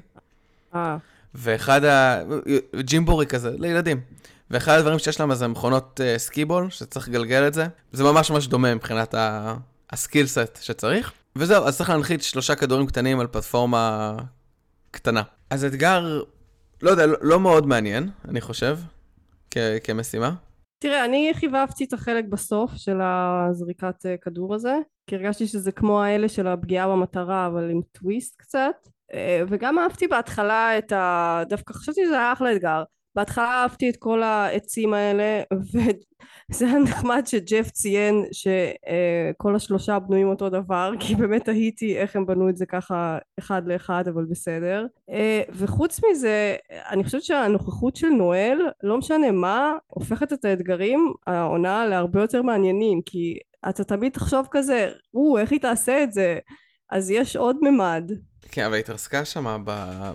אה. 0.74 0.96
ואחד 1.34 1.84
ה... 1.84 2.22
ג'ימבורי 2.80 3.26
כזה, 3.26 3.50
לילדים. 3.58 4.00
ואחד 4.50 4.78
הדברים 4.78 4.98
שיש 4.98 5.20
להם 5.20 5.34
זה 5.34 5.48
מכונות 5.48 6.00
אה, 6.00 6.18
skee-ball, 6.18 6.70
שצריך 6.70 7.08
לגלגל 7.08 7.46
את 7.46 7.54
זה. 7.54 7.66
זה 7.92 8.04
ממש 8.04 8.30
ממש 8.30 8.46
דומה 8.46 8.74
מבחינת 8.74 9.14
ה... 9.14 9.54
ה 9.90 9.96
skill 9.96 10.26
set 10.26 10.58
שצריך. 10.60 11.12
וזהו, 11.36 11.64
אז 11.64 11.76
צריך 11.76 11.90
להנחית 11.90 12.22
שלושה 12.22 12.54
כדורים 12.54 12.86
קטנים 12.86 13.20
על 13.20 13.26
פלטפורמה 13.26 14.16
קטנה. 14.94 15.22
אז 15.50 15.64
אתגר, 15.64 16.22
לא 16.82 16.90
יודע, 16.90 17.06
לא, 17.06 17.16
לא 17.20 17.40
מאוד 17.40 17.66
מעניין, 17.66 18.10
אני 18.28 18.40
חושב, 18.40 18.78
כ- 19.50 19.78
כמשימה. 19.84 20.34
תראה, 20.78 21.04
אני 21.04 21.30
חיבבתי 21.34 21.84
את 21.84 21.92
החלק 21.92 22.24
בסוף 22.24 22.70
של 22.76 23.00
הזריקת 23.00 24.06
אה, 24.06 24.16
כדור 24.16 24.54
הזה, 24.54 24.78
כי 25.06 25.16
הרגשתי 25.16 25.46
שזה 25.46 25.72
כמו 25.72 26.02
האלה 26.02 26.28
של 26.28 26.46
הפגיעה 26.46 26.88
במטרה, 26.88 27.46
אבל 27.46 27.70
עם 27.70 27.80
טוויסט 27.92 28.34
קצת. 28.36 28.74
אה, 29.14 29.42
וגם 29.48 29.78
אהבתי 29.78 30.06
בהתחלה 30.08 30.78
את 30.78 30.92
ה... 30.92 31.42
דווקא 31.48 31.74
חשבתי 31.74 32.00
שזה 32.06 32.18
היה 32.18 32.32
אחלה 32.32 32.52
אתגר. 32.52 32.82
בהתחלה 33.16 33.62
אהבתי 33.62 33.90
את 33.90 33.96
כל 33.96 34.22
העצים 34.22 34.94
האלה 34.94 35.42
וזה 35.74 36.66
היה 36.66 36.78
נחמד 36.78 37.22
שג'ף 37.26 37.70
ציין 37.70 38.24
שכל 38.32 39.56
השלושה 39.56 39.98
בנויים 39.98 40.28
אותו 40.28 40.50
דבר 40.50 40.92
כי 41.00 41.14
באמת 41.14 41.44
תהיתי 41.44 41.96
איך 41.96 42.16
הם 42.16 42.26
בנו 42.26 42.48
את 42.48 42.56
זה 42.56 42.66
ככה 42.66 43.18
אחד 43.38 43.62
לאחד 43.66 44.08
אבל 44.08 44.24
בסדר. 44.24 44.86
וחוץ 45.50 46.00
מזה 46.10 46.56
אני 46.90 47.04
חושבת 47.04 47.22
שהנוכחות 47.22 47.96
של 47.96 48.08
נואל 48.08 48.58
לא 48.82 48.98
משנה 48.98 49.30
מה 49.30 49.72
הופכת 49.86 50.32
את 50.32 50.44
האתגרים 50.44 51.12
העונה 51.26 51.86
להרבה 51.86 52.20
יותר 52.20 52.42
מעניינים 52.42 53.00
כי 53.06 53.38
אתה 53.68 53.84
תמיד 53.84 54.12
תחשוב 54.12 54.48
כזה 54.50 54.88
או 55.14 55.38
איך 55.38 55.52
היא 55.52 55.60
תעשה 55.60 56.02
את 56.02 56.12
זה? 56.12 56.38
אז 56.90 57.10
יש 57.10 57.36
עוד 57.36 57.56
ממד. 57.62 58.12
כן 58.50 58.64
אבל 58.64 58.74
היא 58.74 58.80
התרסקה 58.80 59.24
שמה 59.24 59.58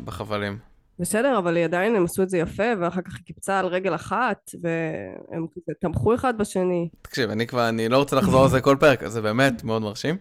בחבלים 0.06 0.69
בסדר, 1.00 1.38
אבל 1.38 1.58
עדיין 1.58 1.96
הם 1.96 2.06
עשו 2.06 2.24
את 2.24 2.30
זה 2.30 2.38
יפה, 2.38 2.64
ואחר 2.80 3.02
כך 3.02 3.16
היא 3.16 3.26
קיפצה 3.26 3.60
על 3.60 3.66
רגל 3.66 3.96
אחת, 3.96 4.52
והם 4.62 5.46
תמכו 5.82 6.16
אחד 6.16 6.38
בשני. 6.38 6.90
תקשיב, 7.02 7.30
אני 7.30 7.48
כבר, 7.48 7.70
אני 7.70 7.90
לא 7.90 7.98
רוצה 7.98 8.16
לחזור 8.16 8.44
על 8.44 8.50
זה 8.50 8.62
כל 8.62 8.78
פרק, 8.80 9.08
זה 9.08 9.22
באמת 9.22 9.64
מאוד 9.64 9.82
מרשים. 9.82 10.18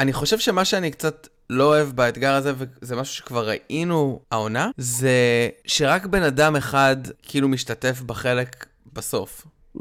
אני 0.00 0.12
חושב 0.12 0.38
שמה 0.38 0.64
שאני 0.64 0.90
קצת 0.90 1.28
לא 1.50 1.64
אוהב 1.64 1.88
באתגר 1.88 2.34
הזה, 2.34 2.52
וזה 2.56 2.96
משהו 2.96 3.14
שכבר 3.14 3.48
ראינו 3.48 4.20
העונה, 4.30 4.70
זה 4.76 5.48
שרק 5.66 6.06
בן 6.06 6.22
אדם 6.22 6.56
אחד 6.56 6.96
כאילו 7.22 7.48
משתתף 7.48 8.00
בחלק 8.00 8.66
בסוף. 8.92 9.46
Mm. 9.76 9.80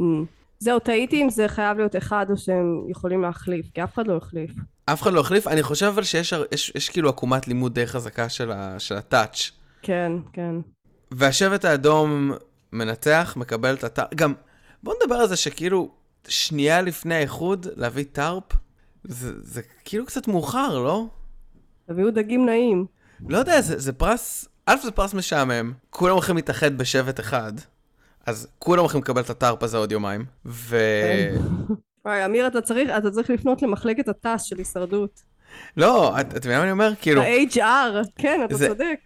זהו, 0.59 0.79
טעיתי 0.79 1.21
אם 1.21 1.29
זה 1.29 1.47
חייב 1.47 1.77
להיות 1.77 1.95
אחד 1.95 2.25
או 2.29 2.37
שהם 2.37 2.85
יכולים 2.89 3.21
להחליף, 3.21 3.65
כי 3.73 3.83
אף 3.83 3.93
אחד 3.93 4.07
לא 4.07 4.17
החליף. 4.17 4.51
אף 4.85 5.01
אחד 5.01 5.13
לא 5.13 5.19
החליף? 5.19 5.47
אני 5.47 5.63
חושב 5.63 5.85
אבל 5.85 6.03
שיש 6.03 6.33
יש, 6.51 6.71
יש 6.75 6.89
כאילו 6.89 7.09
עקומת 7.09 7.47
לימוד 7.47 7.73
די 7.73 7.87
חזקה 7.87 8.29
של, 8.29 8.51
ה, 8.51 8.79
של 8.79 8.95
הטאץ'. 8.95 9.51
כן, 9.85 10.11
כן. 10.33 10.55
והשבט 11.11 11.65
האדום 11.65 12.31
מנצח, 12.73 13.33
מקבל 13.37 13.73
את 13.73 13.83
הטארפ. 13.83 14.13
גם, 14.15 14.33
בוא 14.83 14.93
נדבר 15.01 15.15
על 15.15 15.27
זה 15.27 15.35
שכאילו, 15.35 15.91
שנייה 16.27 16.81
לפני 16.81 17.15
האיחוד, 17.15 17.67
להביא 17.75 18.05
טארפ, 18.11 18.43
זה, 19.03 19.31
זה 19.41 19.61
כאילו 19.85 20.05
קצת 20.05 20.27
מאוחר, 20.27 20.79
לא? 20.79 21.05
תביאו 21.87 22.11
דגים 22.11 22.45
נעים. 22.45 22.85
לא 23.29 23.37
יודע, 23.37 23.61
זה, 23.61 23.79
זה 23.79 23.93
פרס, 23.93 24.47
א' 24.65 24.75
זה 24.83 24.91
פרס 24.91 25.13
משעמם, 25.13 25.73
כולם 25.89 26.13
הולכים 26.13 26.35
להתאחד 26.35 26.77
בשבט 26.77 27.19
אחד, 27.19 27.53
אז 28.25 28.47
כולם 28.59 28.79
הולכים 28.79 29.01
לקבל 29.01 29.21
את 29.21 29.29
הטארפ 29.29 29.63
הזה 29.63 29.77
עוד 29.77 29.91
יומיים, 29.91 30.25
ו... 30.45 30.77
כן. 31.03 31.35
וואי, 32.05 32.25
אמיר, 32.25 32.47
אתה 32.47 32.61
צריך, 32.61 32.89
אתה 32.97 33.11
צריך 33.11 33.29
לפנות 33.29 33.61
למחלקת 33.61 34.07
הטס 34.07 34.43
של 34.43 34.57
הישרדות. 34.57 35.34
לא, 35.77 36.19
את 36.19 36.35
מבינה 36.35 36.57
מה 36.57 36.63
אני 36.63 36.71
אומר? 36.71 36.93
כאילו... 37.01 37.21
ה-HR, 37.21 38.07
כן, 38.15 38.41
אתה 38.45 38.57
צודק. 38.67 38.99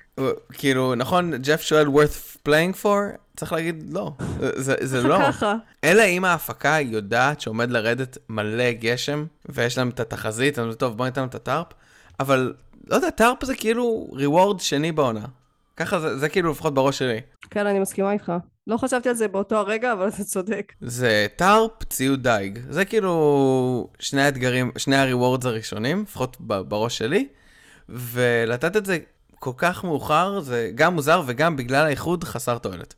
כאילו, 0.54 0.96
נכון, 0.96 1.34
ג'ף 1.42 1.62
שואל 1.62 1.88
worth 1.88 2.48
playing 2.48 2.84
for? 2.84 3.18
צריך 3.38 3.54
להגיד 3.54 3.84
לא. 3.92 4.12
זה, 4.40 4.76
זה 4.82 5.08
לא. 5.08 5.18
ככה. 5.20 5.56
אלא 5.84 6.04
אם 6.04 6.26
ההפקה 6.26 6.78
יודעת 6.82 7.42
שעומד 7.42 7.72
לרדת 7.72 8.18
מלא 8.30 8.72
גשם, 8.72 9.26
ויש 9.50 9.78
להם 9.78 9.90
את 9.90 10.00
התחזית, 10.00 10.60
אז 10.60 10.76
טוב, 10.76 10.98
בוא 10.98 11.06
ניתן 11.06 11.22
להם 11.22 11.30
את 11.30 11.36
הטארפ, 11.36 11.68
אבל, 12.20 12.54
לא 12.88 12.96
יודע, 12.96 13.10
טארפ 13.10 13.46
זה 13.46 13.56
כאילו 13.56 14.10
reward 14.14 14.62
שני 14.62 14.92
בעונה. 14.92 15.26
ככה 15.78 16.00
זה, 16.00 16.18
זה 16.18 16.30
כאילו 16.30 16.52
לפחות 16.52 16.74
בראש 16.74 17.00
שלי. 17.00 17.22
כן, 17.50 17.68
אני 17.68 17.80
מסכימה 17.80 18.12
איתך. 18.12 18.32
לא 18.70 18.78
חשבתי 18.78 19.10
על 19.10 19.16
זה 19.16 19.28
באותו 19.28 19.58
הרגע, 19.58 19.94
אבל 19.94 20.08
אתה 20.08 20.24
צודק. 20.24 20.74
זה 20.82 21.28
טארפ, 21.36 21.84
ציוד 21.84 22.24
דייג. 22.24 22.60
זה 22.70 22.86
כאילו 22.86 23.90
שני 24.00 24.22
האתגרים, 24.22 24.72
שני 24.78 24.96
הריוורדס 24.96 25.46
הראשונים, 25.46 26.02
לפחות 26.02 26.38
בראש 26.40 26.98
שלי. 26.98 27.28
ולתת 27.90 28.78
את 28.78 28.86
זה 28.86 28.98
כל 29.40 29.52
כך 29.58 29.84
מאוחר, 29.84 30.40
זה 30.40 30.72
גם 30.76 30.94
מוזר 30.94 31.22
וגם 31.26 31.56
בגלל 31.56 31.86
האיחוד 31.86 32.24
חסר 32.24 32.58
תועלת. 32.58 32.94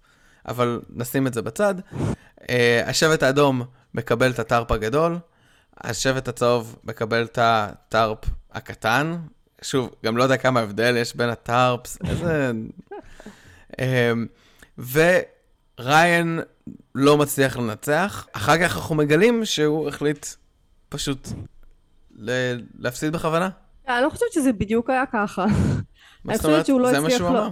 אבל 0.47 0.81
נשים 0.89 1.27
את 1.27 1.33
זה 1.33 1.41
בצד. 1.41 1.75
Uh, 1.79 2.43
השבט 2.85 3.23
האדום 3.23 3.61
מקבל 3.93 4.31
את 4.31 4.39
הטארפ 4.39 4.71
הגדול, 4.71 5.17
השבט 5.77 6.27
הצהוב 6.27 6.75
מקבל 6.83 7.23
את 7.23 7.37
הטארפ 7.41 8.19
הקטן. 8.51 9.17
שוב, 9.61 9.89
גם 10.05 10.17
לא 10.17 10.23
יודע 10.23 10.37
כמה 10.37 10.59
הבדל 10.59 10.97
יש 10.97 11.15
בין 11.15 11.29
הטארפס, 11.29 11.97
איזה... 12.09 12.51
uh, 13.71 13.81
וריין 15.83 16.39
לא 16.95 17.17
מצליח 17.17 17.57
לנצח. 17.57 18.27
אחר 18.33 18.57
כך 18.57 18.75
אנחנו 18.75 18.95
מגלים 18.95 19.45
שהוא 19.45 19.87
החליט 19.87 20.25
פשוט 20.89 21.27
להפסיד 22.79 23.13
בכוונה. 23.13 23.49
אני 23.87 24.03
לא 24.03 24.09
חושבת 24.09 24.31
שזה 24.31 24.53
בדיוק 24.53 24.89
היה 24.89 25.05
ככה. 25.05 25.45
מה 26.25 26.37
זאת 26.37 26.45
אומרת? 26.51 26.69
לא 26.69 26.91
זה 26.91 26.99
מה 26.99 27.09
שהוא 27.09 27.29
אמר. 27.29 27.49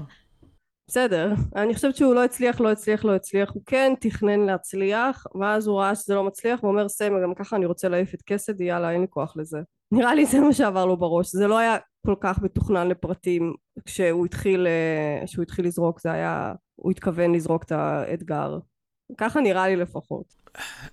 בסדר, 0.88 1.34
אני 1.56 1.76
חושבת 1.76 1.96
שהוא 1.96 2.16
לא 2.16 2.24
הצליח, 2.24 2.62
לא 2.62 2.72
הצליח, 2.72 3.06
לא 3.06 3.16
הצליח, 3.16 3.52
הוא 3.54 3.64
כן 3.66 3.94
תכנן 4.00 4.40
להצליח, 4.40 5.26
ואז 5.40 5.68
הוא 5.68 5.80
ראה 5.80 5.96
שזה 5.96 6.16
לא 6.16 6.24
מצליח, 6.24 6.64
והוא 6.64 6.72
אומר 6.72 6.90
סמי, 6.90 7.22
גם 7.24 7.34
ככה 7.34 7.56
אני 7.56 7.66
רוצה 7.66 7.90
להעיף 7.90 8.14
את 8.14 8.22
קסדי, 8.22 8.64
יאללה, 8.64 8.92
אין 8.92 9.02
לי 9.02 9.08
כוח 9.10 9.38
לזה. 9.38 9.58
נראה 9.92 10.16
לי 10.16 10.26
זה 10.26 10.40
מה 10.40 10.54
שעבר 10.54 10.86
לו 10.86 10.98
בראש, 10.98 11.36
זה 11.36 11.48
לא 11.48 11.58
היה 11.58 11.78
כל 12.06 12.16
כך 12.22 12.42
מתוכנן 12.42 12.88
לפרטים 12.88 13.54
כשהוא 13.86 14.26
התחיל, 14.26 14.68
אה, 14.68 15.26
כשהוא 15.26 15.44
התחיל 15.44 15.66
לזרוק, 15.66 16.02
זה 16.02 16.12
היה, 16.12 16.54
הוא 16.82 16.92
התכוון 16.92 17.36
לזרוק 17.36 17.64
את 17.64 17.72
האתגר. 17.72 18.58
ככה 19.18 19.42
נראה 19.42 19.68
לי 19.68 19.76
לפחות. 19.76 20.26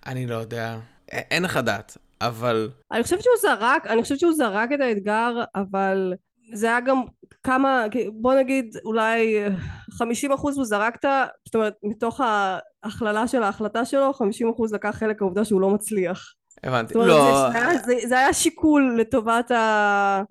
אני 0.07 0.27
לא 0.27 0.35
יודע, 0.35 0.79
אין 1.09 1.43
לך 1.43 1.57
דעת, 1.57 1.97
אבל... 2.21 2.71
אני 2.93 3.03
חושבת 3.03 3.23
שהוא 3.23 3.35
זרק, 3.43 3.87
אני 3.87 4.03
חושבת 4.03 4.19
שהוא 4.19 4.33
זרק 4.33 4.73
את 4.75 4.81
האתגר, 4.81 5.45
אבל 5.55 6.15
זה 6.53 6.67
היה 6.67 6.81
גם 6.81 7.03
כמה, 7.43 7.85
בוא 8.13 8.35
נגיד 8.35 8.77
אולי 8.85 9.45
50 9.91 10.33
אחוז 10.33 10.57
הוא 10.57 10.65
זרקת, 10.65 11.09
זאת 11.45 11.55
אומרת 11.55 11.75
מתוך 11.83 12.21
ההכללה 12.21 13.29
של 13.29 13.43
ההחלטה 13.43 13.85
שלו, 13.85 14.13
50 14.13 14.51
אחוז 14.51 14.75
לקח 14.75 14.97
חלק 14.99 15.23
העובדה 15.23 15.45
שהוא 15.45 15.61
לא 15.61 15.71
מצליח. 15.71 16.35
הבנתי, 16.65 16.95
לא... 16.95 17.51
זה, 17.53 17.59
זה, 17.59 17.79
זה, 17.85 18.09
זה 18.09 18.19
היה 18.19 18.33
שיקול 18.33 18.97
לטובת 19.01 19.51
ה... 19.51 20.23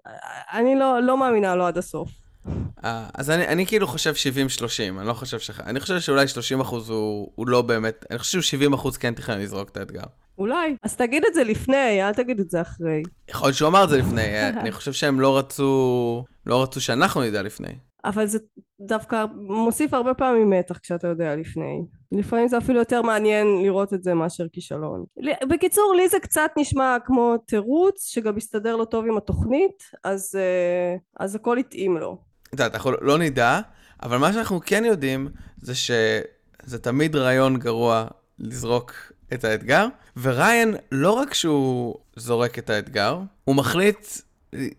אני 0.53 0.75
לא, 0.75 0.99
לא 0.99 1.17
מאמינה 1.17 1.55
לו 1.55 1.67
עד 1.67 1.77
הסוף. 1.77 2.09
אה, 2.85 3.07
אז 3.13 3.29
אני, 3.29 3.47
אני 3.47 3.65
כאילו 3.65 3.87
חושב 3.87 4.13
70-30, 4.13 4.99
אני 4.99 5.07
לא 5.07 5.13
חושב 5.13 5.39
ש... 5.39 5.49
אני 5.59 5.79
חושב 5.79 5.99
שאולי 5.99 6.27
30 6.27 6.61
אחוז 6.61 6.89
הוא, 6.89 7.31
הוא 7.35 7.47
לא 7.47 7.61
באמת, 7.61 8.05
אני 8.11 8.19
חושב 8.19 8.41
ש 8.41 8.49
70 8.49 8.73
אחוז 8.73 8.97
כן 8.97 9.13
תכנן 9.13 9.39
לזרוק 9.39 9.69
את 9.69 9.77
האתגר. 9.77 10.03
אולי. 10.37 10.75
אז 10.83 10.95
תגיד 10.95 11.23
את 11.25 11.33
זה 11.33 11.43
לפני, 11.43 12.03
אל 12.03 12.13
תגיד 12.13 12.39
את 12.39 12.49
זה 12.49 12.61
אחרי. 12.61 13.03
יכול 13.29 13.47
להיות 13.47 13.57
שהוא 13.57 13.67
אמר 13.67 13.83
את 13.83 13.89
זה 13.89 13.97
לפני, 13.97 14.41
אני 14.61 14.71
חושב 14.71 14.93
שהם 14.93 15.19
לא 15.19 15.37
רצו, 15.37 16.23
לא 16.45 16.63
רצו 16.63 16.81
שאנחנו 16.81 17.21
נדע 17.21 17.41
לפני. 17.41 17.73
אבל 18.05 18.25
זה 18.25 18.39
דווקא 18.79 19.25
מוסיף 19.35 19.93
הרבה 19.93 20.13
פעמים 20.13 20.49
מתח 20.49 20.77
כשאתה 20.77 21.07
יודע 21.07 21.35
לפני. 21.35 21.81
לפעמים 22.11 22.47
זה 22.47 22.57
אפילו 22.57 22.79
יותר 22.79 23.01
מעניין 23.01 23.47
לראות 23.63 23.93
את 23.93 24.03
זה 24.03 24.13
מאשר 24.13 24.47
כישלון. 24.47 25.05
בקיצור, 25.49 25.93
לי 25.97 26.09
זה 26.09 26.19
קצת 26.19 26.51
נשמע 26.57 26.97
כמו 27.05 27.37
תירוץ, 27.37 28.07
שגם 28.07 28.35
מסתדר 28.35 28.75
לו 28.75 28.85
טוב 28.85 29.05
עם 29.05 29.17
התוכנית, 29.17 29.83
אז, 30.03 30.35
אה, 30.35 30.95
אז 31.19 31.35
הכל 31.35 31.57
התאים 31.57 31.97
לו. 31.97 32.17
את 32.55 32.59
יודעת, 32.59 32.75
אנחנו 32.75 32.91
לא 33.01 33.17
נדע, 33.17 33.59
אבל 34.03 34.17
מה 34.17 34.33
שאנחנו 34.33 34.61
כן 34.65 34.85
יודעים, 34.85 35.27
זה 35.61 35.75
שזה 35.75 36.79
תמיד 36.81 37.15
רעיון 37.15 37.57
גרוע 37.57 38.05
לזרוק 38.39 38.93
את 39.33 39.43
האתגר, 39.43 39.87
וריין, 40.21 40.75
לא 40.91 41.11
רק 41.11 41.33
שהוא 41.33 41.95
זורק 42.15 42.59
את 42.59 42.69
האתגר, 42.69 43.19
הוא 43.43 43.55
מחליט, 43.55 44.07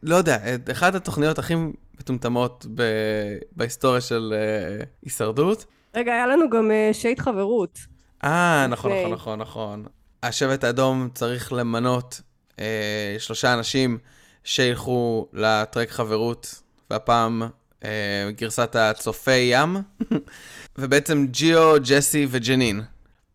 לא 0.02 0.16
יודע, 0.16 0.54
את 0.54 0.70
אחת 0.70 0.94
התוכניות 0.94 1.38
הכי 1.38 1.54
מטומטמות 2.00 2.66
ב- 2.74 3.38
בהיסטוריה 3.52 4.00
של 4.00 4.34
uh, 4.34 4.86
הישרדות. 5.02 5.64
רגע, 5.94 6.12
היה 6.12 6.26
לנו 6.26 6.50
גם 6.50 6.70
uh, 6.70 6.94
שייט 6.94 7.20
חברות. 7.20 7.78
אה, 8.24 8.66
נכון, 8.66 8.92
נכון, 8.92 9.12
נכון, 9.12 9.38
נכון. 9.38 9.84
השבט 10.22 10.64
האדום 10.64 11.08
צריך 11.14 11.52
למנות 11.52 12.20
uh, 12.50 12.58
שלושה 13.18 13.54
אנשים 13.54 13.98
שילכו 14.44 15.28
לטרק 15.32 15.90
חברות, 15.90 16.62
והפעם 16.90 17.42
גרסת 18.30 18.76
הצופי 18.76 19.50
ים, 19.52 19.76
ובעצם 20.78 21.26
ג'יו, 21.30 21.74
ג'סי 21.82 22.26
וג'נין. 22.30 22.82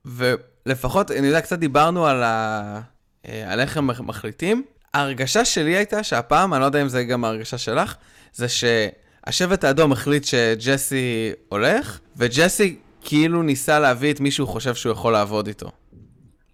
ולפחות, 0.06 1.12
אני 1.12 1.28
יודע, 1.28 1.42
קצת 1.42 1.60
דיברנו 1.60 2.08
על, 2.08 2.24
ה... 2.24 2.82
אה, 3.28 3.54
על 3.54 3.60
איך 3.60 3.78
הם 3.78 3.88
מחליטים. 3.88 4.64
ההרגשה 4.94 5.46
שלי 5.46 5.76
הייתה 5.76 6.04
שהפעם, 6.04 6.54
אני 6.54 6.62
לא 6.62 6.66
יודע 6.66 6.82
אם 6.82 6.88
זה 6.88 7.04
גם 7.04 7.26
ההרגשה 7.26 7.58
שלך, 7.58 7.96
זה 8.34 8.48
שהשבט 8.48 9.64
האדום 9.64 9.92
החליט 9.92 10.24
שג'סי 10.24 11.32
הולך, 11.50 12.00
וג'סי 12.18 12.78
כאילו 13.02 13.44
ניסה 13.44 13.80
להביא 13.80 14.14
את 14.14 14.20
מי 14.20 14.32
שהוא 14.32 14.48
חושב 14.48 14.76
שהוא 14.76 14.92
יכול 14.92 15.14
לעבוד 15.14 15.48
איתו. 15.48 15.72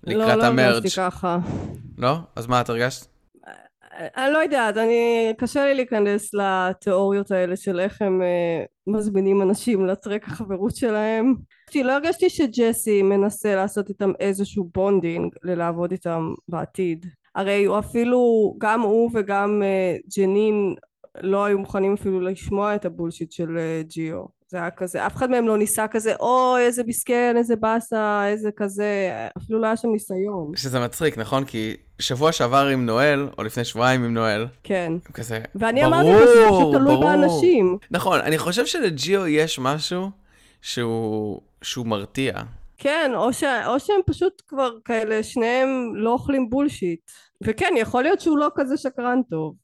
לקראת 0.03 0.37
לא, 0.37 0.55
לא 0.55 0.61
הרגשתי 0.61 1.01
ככה. 1.01 1.37
לא? 1.97 2.19
אז 2.35 2.47
מה 2.47 2.61
את 2.61 2.69
הרגשת? 2.69 3.05
אני 3.97 4.33
לא 4.33 4.37
יודעת, 4.37 4.77
אני, 4.77 5.33
קשה 5.37 5.65
לי 5.65 5.73
להיכנס 5.73 6.31
לתיאוריות 6.33 7.31
האלה 7.31 7.55
של 7.55 7.79
איך 7.79 8.01
הם 8.01 8.21
אה, 8.21 8.93
מזמינים 8.93 9.41
אנשים 9.41 9.85
לטרק 9.85 10.27
החברות 10.27 10.75
שלהם. 10.75 11.35
לא 11.75 11.91
הרגשתי 11.91 12.29
שג'סי 12.29 13.01
מנסה 13.01 13.55
לעשות 13.55 13.89
איתם 13.89 14.11
איזשהו 14.19 14.69
bonding 14.73 15.35
ללעבוד 15.43 15.91
איתם 15.91 16.33
בעתיד. 16.47 17.05
הרי 17.35 17.65
הוא 17.65 17.79
אפילו, 17.79 18.53
גם 18.57 18.81
הוא 18.81 19.11
וגם 19.13 19.61
אה, 19.61 20.17
ג'נין 20.17 20.75
לא 21.21 21.45
היו 21.45 21.59
מוכנים 21.59 21.93
אפילו 21.93 22.19
לשמוע 22.19 22.75
את 22.75 22.85
ה 22.85 22.90
bullshit 22.90 23.31
של 23.31 23.47
אה, 23.57 23.87
ג'יו. 23.87 24.37
זה 24.49 24.57
היה 24.57 24.71
כזה, 24.71 25.07
אף 25.07 25.15
אחד 25.15 25.29
מהם 25.29 25.47
לא 25.47 25.57
ניסה 25.57 25.87
כזה, 25.87 26.15
אוי, 26.15 26.61
איזה 26.61 26.83
מסכן, 26.87 27.35
איזה 27.37 27.55
באסה, 27.55 28.27
איזה 28.27 28.49
כזה, 28.55 29.11
אפילו 29.37 29.59
לא 29.59 29.65
היה 29.65 29.77
שם 29.77 29.91
ניסיון. 29.91 30.51
שזה 30.55 30.79
מצחיק, 30.79 31.17
נכון? 31.17 31.45
כי 31.45 31.75
שבוע 31.99 32.31
שעבר 32.31 32.67
עם 32.67 32.85
נואל, 32.85 33.27
או 33.37 33.43
לפני 33.43 33.65
שבועיים 33.65 34.03
עם 34.03 34.13
נואל, 34.13 34.47
כן. 34.63 34.93
כזה, 35.13 35.39
ואני 35.55 35.81
ברור, 35.81 35.93
אמרתי 35.93 36.09
לך 36.09 36.29
שזה 36.29 36.77
תלוי 36.77 36.97
באנשים. 36.97 37.77
נכון, 37.91 38.19
אני 38.19 38.37
חושב 38.37 38.65
שלג'יו 38.65 39.27
יש 39.27 39.59
משהו 39.59 40.09
שהוא, 40.61 41.41
שהוא 41.61 41.85
מרתיע. 41.85 42.33
כן, 42.77 43.11
או, 43.15 43.33
ש... 43.33 43.43
או 43.65 43.79
שהם 43.79 43.99
פשוט 44.05 44.41
כבר 44.47 44.69
כאלה, 44.85 45.23
שניהם 45.23 45.91
לא 45.95 46.09
אוכלים 46.09 46.49
בולשיט. 46.49 47.11
וכן, 47.43 47.73
יכול 47.77 48.03
להיות 48.03 48.19
שהוא 48.19 48.37
לא 48.37 48.49
כזה 48.55 48.77
שקרן 48.77 49.21
טוב. 49.29 49.55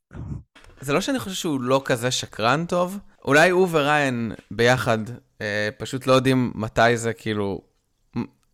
זה 0.81 0.93
לא 0.93 1.01
שאני 1.01 1.19
חושב 1.19 1.35
שהוא 1.35 1.61
לא 1.61 1.81
כזה 1.85 2.11
שקרן 2.11 2.65
טוב, 2.65 2.99
אולי 3.25 3.49
הוא 3.49 3.67
וריין 3.71 4.31
ביחד 4.51 4.97
אה, 5.41 5.69
פשוט 5.77 6.07
לא 6.07 6.13
יודעים 6.13 6.51
מתי 6.55 6.97
זה 6.97 7.13
כאילו 7.13 7.61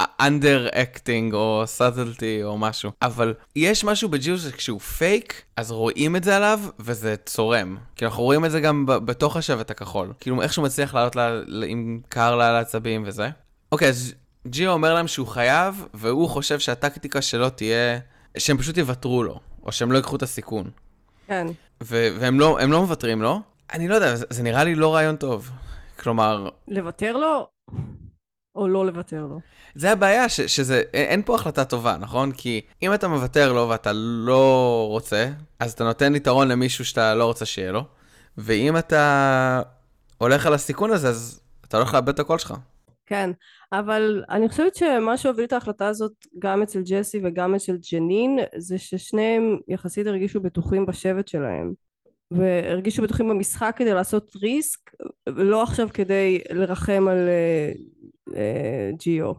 under 0.02 0.74
acting 0.74 1.34
או 1.34 1.64
subtlety 1.78 2.44
או 2.44 2.58
משהו, 2.58 2.92
אבל 3.02 3.34
יש 3.56 3.84
משהו 3.84 4.10
בג'יו 4.10 4.38
שכשהוא 4.38 4.80
פייק, 4.80 5.42
אז 5.58 5.72
רואים 5.72 6.16
את 6.16 6.24
זה 6.24 6.36
עליו 6.38 6.60
וזה 6.80 7.16
צורם. 7.26 7.78
כאילו 7.96 8.10
אנחנו 8.10 8.24
רואים 8.24 8.46
את 8.46 8.52
זה 8.52 8.60
גם 8.60 8.86
בתוך 8.86 9.38
השבט 9.38 9.72
הכחול. 9.72 10.14
כאילו 10.20 10.42
איך 10.42 10.54
שהוא 10.54 10.66
מצליח 10.66 10.94
לעלות 10.94 11.16
לה, 11.16 11.42
עם 11.68 12.00
קרלה 12.10 12.50
על 12.50 12.56
העצבים 12.56 13.04
וזה. 13.06 13.30
אוקיי, 13.72 13.90
אז 13.90 14.14
ג'יו 14.48 14.72
אומר 14.72 14.94
להם 14.94 15.08
שהוא 15.08 15.28
חייב, 15.28 15.86
והוא 15.94 16.30
חושב 16.30 16.60
שהטקטיקה 16.60 17.22
שלו 17.22 17.50
תהיה 17.50 18.00
שהם 18.38 18.58
פשוט 18.58 18.78
יוותרו 18.78 19.24
לו, 19.24 19.40
או 19.66 19.72
שהם 19.72 19.92
לא 19.92 19.98
ייקחו 19.98 20.16
את 20.16 20.24
הסיכון. 20.24 20.70
כן. 21.28 21.48
והם 21.82 22.40
לא, 22.40 22.60
לא 22.68 22.82
מוותרים 22.82 23.22
לו. 23.22 23.42
אני 23.74 23.88
לא 23.88 23.96
יודע, 23.96 24.16
זה, 24.16 24.26
זה 24.30 24.44
נראה 24.44 24.64
לי 24.64 24.76
לא 24.76 24.96
רעיון 24.96 25.16
טוב. 25.16 25.52
כלומר... 26.00 26.50
לוותר 26.68 27.18
לו? 27.18 27.48
או 28.56 28.68
לא 28.68 28.86
לוותר 28.86 29.22
לו? 29.22 29.40
זה 29.76 29.92
הבעיה, 29.92 30.30
ש, 30.30 30.42
שזה, 30.42 30.84
אין 30.94 31.22
פה 31.26 31.36
החלטה 31.36 31.66
טובה, 31.66 31.98
נכון? 32.00 32.32
כי 32.32 32.62
אם 32.82 32.94
אתה 32.94 33.08
מוותר 33.08 33.54
לו 33.54 33.70
ואתה 33.70 33.92
לא 33.94 34.86
רוצה, 34.90 35.30
אז 35.60 35.72
אתה 35.72 35.84
נותן 35.84 36.16
יתרון 36.16 36.48
למישהו 36.48 36.86
שאתה 36.86 37.16
לא 37.16 37.26
רוצה 37.26 37.46
שיהיה 37.46 37.72
לו, 37.72 37.84
ואם 38.38 38.78
אתה 38.78 39.62
הולך 40.18 40.46
על 40.46 40.54
הסיכון 40.54 40.92
הזה, 40.92 41.10
אז 41.10 41.42
אתה 41.68 41.78
הולך 41.78 41.94
לאבד 41.94 42.10
את 42.10 42.20
הקול 42.20 42.38
שלך. 42.38 42.54
כן, 43.06 43.30
אבל 43.72 44.24
אני 44.30 44.50
חושבת 44.50 44.76
שמה 44.76 45.18
שהוביל 45.18 45.46
את 45.46 45.54
ההחלטה 45.54 45.88
הזאת 45.88 46.12
גם 46.40 46.62
אצל 46.62 46.82
ג'סי 46.82 47.22
וגם 47.24 47.56
אצל 47.56 47.78
ג'נין 47.92 48.40
זה 48.58 48.78
ששניהם 48.78 49.58
יחסית 49.68 50.08
הרגישו 50.08 50.42
בטוחים 50.42 50.86
בשבט 50.86 51.28
שלהם 51.28 51.74
והרגישו 52.32 53.02
בטוחים 53.02 53.30
במשחק 53.30 53.74
כדי 53.78 53.94
לעשות 53.94 54.36
ריסק 54.42 54.80
ולא 55.30 55.64
עכשיו 55.64 55.88
כדי 55.94 56.40
לרחם 56.52 57.08
על 57.10 57.30
uh, 57.30 58.30
uh, 58.30 58.34
ג'יו. 59.00 59.34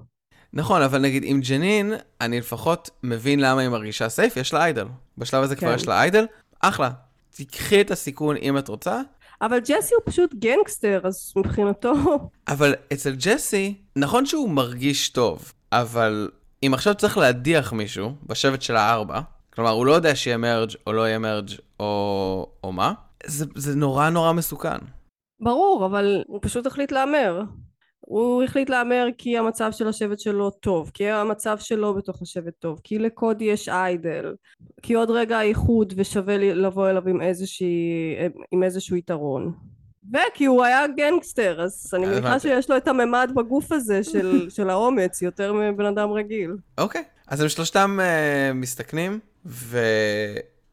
נכון, 0.52 0.82
אבל 0.82 0.98
נגיד 0.98 1.22
עם 1.26 1.40
ג'נין, 1.40 1.92
אני 2.20 2.40
לפחות 2.40 2.90
מבין 3.02 3.40
למה 3.40 3.60
היא 3.60 3.68
מרגישה 3.68 4.08
סייף, 4.08 4.36
יש 4.36 4.54
לה 4.54 4.64
איידל. 4.64 4.86
בשלב 5.18 5.42
הזה 5.42 5.56
כן. 5.56 5.60
כבר 5.60 5.74
יש 5.74 5.88
לה 5.88 6.00
איידל, 6.00 6.26
אחלה. 6.60 6.90
תיקחי 7.30 7.80
את 7.80 7.90
הסיכון 7.90 8.36
אם 8.36 8.58
את 8.58 8.68
רוצה, 8.68 9.00
אבל 9.42 9.58
ג'סי 9.58 9.94
הוא 9.94 10.02
פשוט 10.04 10.34
גנגסטר, 10.34 11.00
אז 11.04 11.32
מבחינתו... 11.36 11.92
אבל 12.48 12.74
אצל 12.92 13.14
ג'סי, 13.18 13.74
נכון 13.96 14.26
שהוא 14.26 14.50
מרגיש 14.50 15.08
טוב, 15.08 15.52
אבל 15.72 16.30
אם 16.62 16.74
עכשיו 16.74 16.94
צריך 16.94 17.18
להדיח 17.18 17.72
מישהו 17.72 18.12
בשבט 18.26 18.62
של 18.62 18.76
הארבע, 18.76 19.20
כלומר, 19.60 19.72
הוא 19.72 19.86
לא 19.86 19.92
יודע 19.92 20.14
שיהיה 20.14 20.36
מרג' 20.36 20.70
או 20.86 20.92
לא 20.92 21.08
יהיה 21.08 21.18
מרג' 21.18 21.50
או, 21.80 22.46
או 22.64 22.72
מה, 22.72 22.92
זה, 23.26 23.44
זה 23.54 23.76
נורא 23.76 24.10
נורא 24.10 24.32
מסוכן. 24.32 24.78
ברור, 25.40 25.86
אבל 25.86 26.22
הוא 26.26 26.38
פשוט 26.42 26.66
החליט 26.66 26.92
להמר. 26.92 27.42
הוא 28.00 28.42
החליט 28.42 28.70
להמר 28.70 29.06
כי 29.18 29.38
המצב 29.38 29.72
של 29.72 29.88
השבט 29.88 30.18
שלו 30.18 30.50
טוב, 30.50 30.90
כי 30.94 31.10
המצב 31.10 31.58
שלו 31.58 31.94
בתוך 31.94 32.22
השבט 32.22 32.52
טוב, 32.58 32.80
כי 32.84 32.98
לקודי 32.98 33.44
יש 33.44 33.68
איידל, 33.68 34.34
כי 34.82 34.94
עוד 34.94 35.10
רגע 35.10 35.38
האיחוד 35.38 35.92
ושווה 35.96 36.38
לבוא 36.38 36.90
אליו 36.90 37.08
עם, 37.08 37.22
איזושהי, 37.22 38.14
עם 38.52 38.62
איזשהו 38.62 38.96
יתרון. 38.96 39.52
וכי 40.12 40.44
הוא 40.44 40.64
היה 40.64 40.86
גנגסטר, 40.86 41.62
אז 41.62 41.90
אני 41.94 42.06
מניחה 42.06 42.38
שיש 42.38 42.70
לו 42.70 42.76
את 42.76 42.88
הממד 42.88 43.30
בגוף 43.34 43.72
הזה 43.72 44.04
של, 44.04 44.50
של 44.50 44.70
האומץ, 44.70 45.22
יותר 45.22 45.52
מבן 45.52 45.84
אדם 45.84 46.10
רגיל. 46.12 46.50
אוקיי, 46.78 47.00
okay. 47.00 47.20
אז 47.28 47.40
הם 47.40 47.48
שלושתם 47.48 47.98
uh, 48.00 48.54
מסתכנים, 48.54 49.20
ו... 49.46 49.78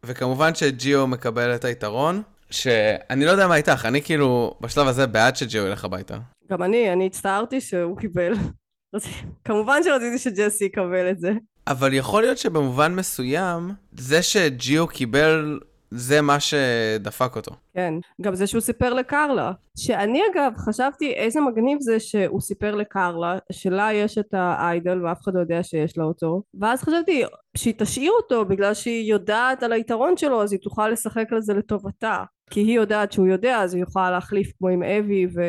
וכמובן 0.06 0.56
שג'יו 0.56 1.08
מקבל 1.08 1.56
את 1.56 1.65
היתרון, 1.65 2.21
שאני 2.51 3.25
לא 3.25 3.32
יודע 3.32 3.47
מה 3.47 3.56
איתך, 3.56 3.86
אני 3.86 4.01
כאילו 4.01 4.58
בשלב 4.62 4.88
הזה 4.88 5.08
בעד 5.08 5.36
שג'יו 5.36 5.67
ילך 5.67 5.86
הביתה. 5.86 6.17
גם 6.51 6.63
אני, 6.63 6.93
אני 6.93 7.06
הצטערתי 7.06 7.62
שהוא 7.62 7.97
קיבל. 7.97 8.34
כמובן 9.45 9.82
שרציתי 9.84 10.17
שג'סי 10.17 10.65
יקבל 10.65 11.10
את 11.12 11.19
זה. 11.19 11.32
אבל 11.67 11.93
יכול 11.93 12.21
להיות 12.21 12.38
שבמובן 12.38 12.95
מסוים, 12.95 13.71
זה 13.97 14.21
שג'יו 14.21 14.88
קיבל, 14.88 15.60
זה 15.91 16.21
מה 16.21 16.39
שדפק 16.39 17.36
אותו. 17.36 17.52
כן, 17.73 17.93
גם 18.21 18.36
זה 18.36 18.47
שהוא 18.47 18.62
סיפר 18.62 18.93
לקרלה. 18.93 19.52
שאני 19.78 20.21
אגב 20.32 20.54
חשבתי 20.58 21.13
איזה 21.13 21.41
מגניב 21.41 21.78
זה 21.82 22.00
שהוא 22.00 22.41
סיפר 22.41 22.76
לקרלה, 22.76 23.38
שלה 23.52 23.93
יש 23.93 24.17
את 24.17 24.34
האיידל 24.34 25.06
ואף 25.06 25.21
אחד 25.23 25.32
לא 25.36 25.39
יודע 25.39 25.63
שיש 25.63 25.97
לה 25.97 26.04
אותו. 26.04 26.41
ואז 26.62 26.84
חשבתי 26.84 27.23
שהיא 27.58 27.73
תשאיר 27.78 28.12
אותו 28.21 28.45
בגלל 28.45 28.73
שהיא 28.73 29.12
יודעת 29.12 29.63
על 29.63 29.71
היתרון 29.71 30.17
שלו, 30.17 30.43
אז 30.43 30.52
היא 30.52 30.60
תוכל 30.60 30.89
לשחק 30.89 31.26
על 31.32 31.41
זה 31.41 31.54
לטובתה. 31.54 32.23
כי 32.50 32.60
היא 32.60 32.76
יודעת 32.76 33.12
שהוא 33.12 33.28
יודע, 33.28 33.58
אז 33.58 33.73
היא 33.73 33.84
יכולה 33.84 34.12
להחליף 34.12 34.52
כמו 34.58 34.69
עם 34.69 34.84
אבי 34.84 35.28
ו... 35.36 35.41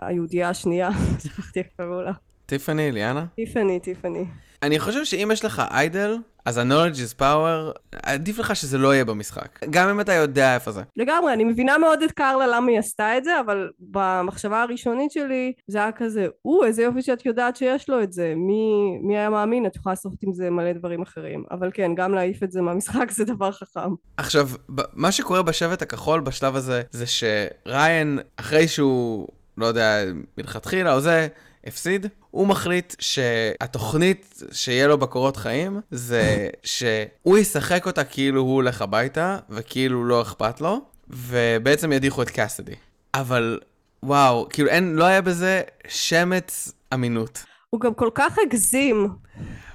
היהודייה 0.00 0.48
השנייה, 0.48 0.90
שכחתי 1.22 1.58
איך 1.58 1.66
קראו 1.76 2.02
לה. 2.02 2.12
טיפני, 2.46 2.92
ליאנה? 2.92 3.24
טיפני, 3.36 3.80
טיפני. 3.80 4.24
אני 4.62 4.78
חושב 4.78 5.04
שאם 5.04 5.30
יש 5.32 5.44
לך 5.44 5.62
איידל, 5.70 6.16
אז 6.44 6.58
ה-knowledge 6.58 6.96
is 6.96 7.20
power, 7.20 7.78
עדיף 8.02 8.38
לך 8.38 8.56
שזה 8.56 8.78
לא 8.78 8.94
יהיה 8.94 9.04
במשחק. 9.04 9.58
גם 9.70 9.88
אם 9.88 10.00
אתה 10.00 10.12
יודע 10.12 10.54
איפה 10.54 10.70
זה. 10.70 10.82
לגמרי, 10.96 11.32
אני 11.32 11.44
מבינה 11.44 11.78
מאוד 11.78 12.02
את 12.02 12.12
קרלה 12.12 12.46
למה 12.46 12.70
היא 12.70 12.78
עשתה 12.78 13.18
את 13.18 13.24
זה, 13.24 13.40
אבל 13.40 13.70
במחשבה 13.80 14.62
הראשונית 14.62 15.10
שלי, 15.10 15.52
זה 15.66 15.78
היה 15.78 15.92
כזה, 15.92 16.26
או, 16.44 16.64
איזה 16.64 16.82
יופי 16.82 17.02
שאת 17.02 17.26
יודעת 17.26 17.56
שיש 17.56 17.88
לו 17.88 18.02
את 18.02 18.12
זה. 18.12 18.32
מי, 18.36 18.98
מי 19.02 19.18
היה 19.18 19.30
מאמין? 19.30 19.66
את 19.66 19.76
יכולה 19.76 19.92
לעשות 19.92 20.12
עם 20.22 20.32
זה 20.32 20.50
מלא 20.50 20.72
דברים 20.72 21.02
אחרים. 21.02 21.44
אבל 21.50 21.70
כן, 21.74 21.94
גם 21.94 22.14
להעיף 22.14 22.42
את 22.42 22.52
זה 22.52 22.60
מהמשחק 22.60 23.10
זה 23.10 23.24
דבר 23.24 23.52
חכם. 23.52 23.90
עכשיו, 24.16 24.48
מה 24.92 25.12
שקורה 25.12 25.42
בשבט 25.42 25.82
הכחול 25.82 26.20
בשלב 26.20 26.56
הזה, 26.56 26.82
זה 26.90 27.04
שריין, 27.06 28.18
אחרי 28.36 28.68
שהוא... 28.68 29.28
לא 29.58 29.66
יודע, 29.66 29.98
מלכתחילה 30.38 30.94
או 30.94 31.00
זה, 31.00 31.28
הפסיד. 31.66 32.06
הוא 32.30 32.46
מחליט 32.46 32.94
שהתוכנית 32.98 34.42
שיהיה 34.52 34.86
לו 34.86 34.98
בקורות 34.98 35.36
חיים 35.36 35.80
זה 35.90 36.48
שהוא 36.62 37.38
ישחק 37.38 37.86
אותה 37.86 38.04
כאילו 38.04 38.40
הוא 38.40 38.54
הולך 38.54 38.82
הביתה 38.82 39.38
וכאילו 39.50 40.04
לא 40.04 40.22
אכפת 40.22 40.60
לו, 40.60 40.80
ובעצם 41.10 41.92
ידיחו 41.92 42.22
את 42.22 42.30
קאסדי. 42.30 42.74
אבל 43.14 43.60
וואו, 44.02 44.46
כאילו 44.50 44.68
אין, 44.68 44.94
לא 44.94 45.04
היה 45.04 45.22
בזה 45.22 45.62
שמץ 45.88 46.72
אמינות. 46.94 47.44
הוא 47.70 47.80
גם 47.80 47.94
כל 47.94 48.10
כך 48.14 48.38
הגזים. 48.46 49.08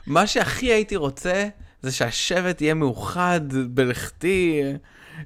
מה 0.08 0.28
שהכי 0.28 0.66
הייתי 0.66 0.96
רוצה 0.96 1.48
זה 1.82 1.92
שהשבט 1.92 2.62
יהיה 2.62 2.74
מאוחד 2.74 3.42
בלכתי, 3.70 4.62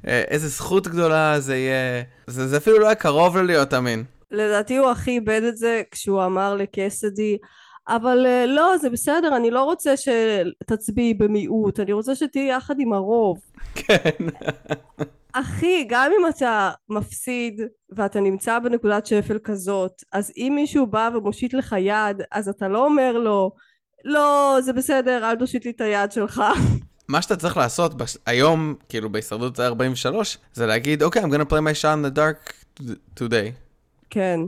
אה, 0.08 0.23
איזה 0.28 0.47
זכות 0.47 0.88
גדולה 0.88 1.39
זה 1.39 1.56
יהיה. 1.56 2.04
זה, 2.28 2.47
זה 2.47 2.58
אפילו 2.58 2.80
לא 2.80 2.86
היה 2.86 2.95
קרוב 2.95 3.38
ללהיות 3.38 3.73
אמין. 3.73 4.04
לדעתי 4.34 4.78
הוא 4.78 4.89
הכי 4.89 5.12
איבד 5.12 5.41
את 5.43 5.58
זה 5.58 5.82
כשהוא 5.91 6.26
אמר 6.26 6.56
לקסדי, 6.56 7.38
אבל 7.88 8.26
אה, 8.26 8.46
לא, 8.46 8.78
זה 8.78 8.89
בסדר, 8.89 9.36
אני 9.36 9.52
לא 9.52 9.63
רוצה 9.63 9.93
שתצביעי 9.98 11.13
במיעוט, 11.13 11.80
אני 11.80 11.93
רוצה 11.93 12.15
שתהיי 12.15 12.50
יחד 12.50 12.76
עם 12.80 12.93
הרוב. 12.93 13.39
כן. 13.76 14.26
אחי, 15.34 15.86
גם 15.89 16.12
אם 16.19 16.28
אתה 16.28 16.72
מפסיד 16.89 17.62
ואתה 17.89 18.19
נמצא 18.19 18.60
בנקודת 18.60 19.06
שפל 19.06 19.39
כזאת, 19.43 20.04
אז 20.12 20.32
אם 20.38 20.52
מישהו 20.56 20.88
בא 20.88 21.10
ומושיט 21.13 21.54
לך 21.54 21.76
יד, 21.80 22.22
אז 22.32 22.50
אתה 22.50 22.67
לא 22.67 22.86
אומר 22.86 23.17
לו, 23.17 23.52
לא, 24.06 24.58
זה 24.62 24.74
בסדר, 24.74 25.30
אל 25.30 25.36
תושיט 25.36 25.65
לי 25.65 25.72
את 25.72 25.82
היד 25.82 26.12
שלך. 26.12 26.43
מה 27.08 27.22
שאתה 27.22 27.36
צריך 27.36 27.58
לעשות 27.58 27.98
בש... 27.98 28.17
היום, 28.26 28.76
כאילו 28.89 29.12
בהישרדות 29.12 29.60
43, 29.60 30.38
זה 30.54 30.65
להגיד, 30.65 31.04
אוקיי, 31.04 31.22
okay, 31.22 31.26
I'm 31.26 31.30
gonna 31.30 31.50
play 31.50 31.62
my 31.62 31.82
shot 31.82 31.98
in 31.98 32.15
the 32.15 32.17
dark 32.17 32.54
today. 33.19 33.62
כן, 34.13 34.39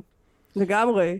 לגמרי. 0.55 1.19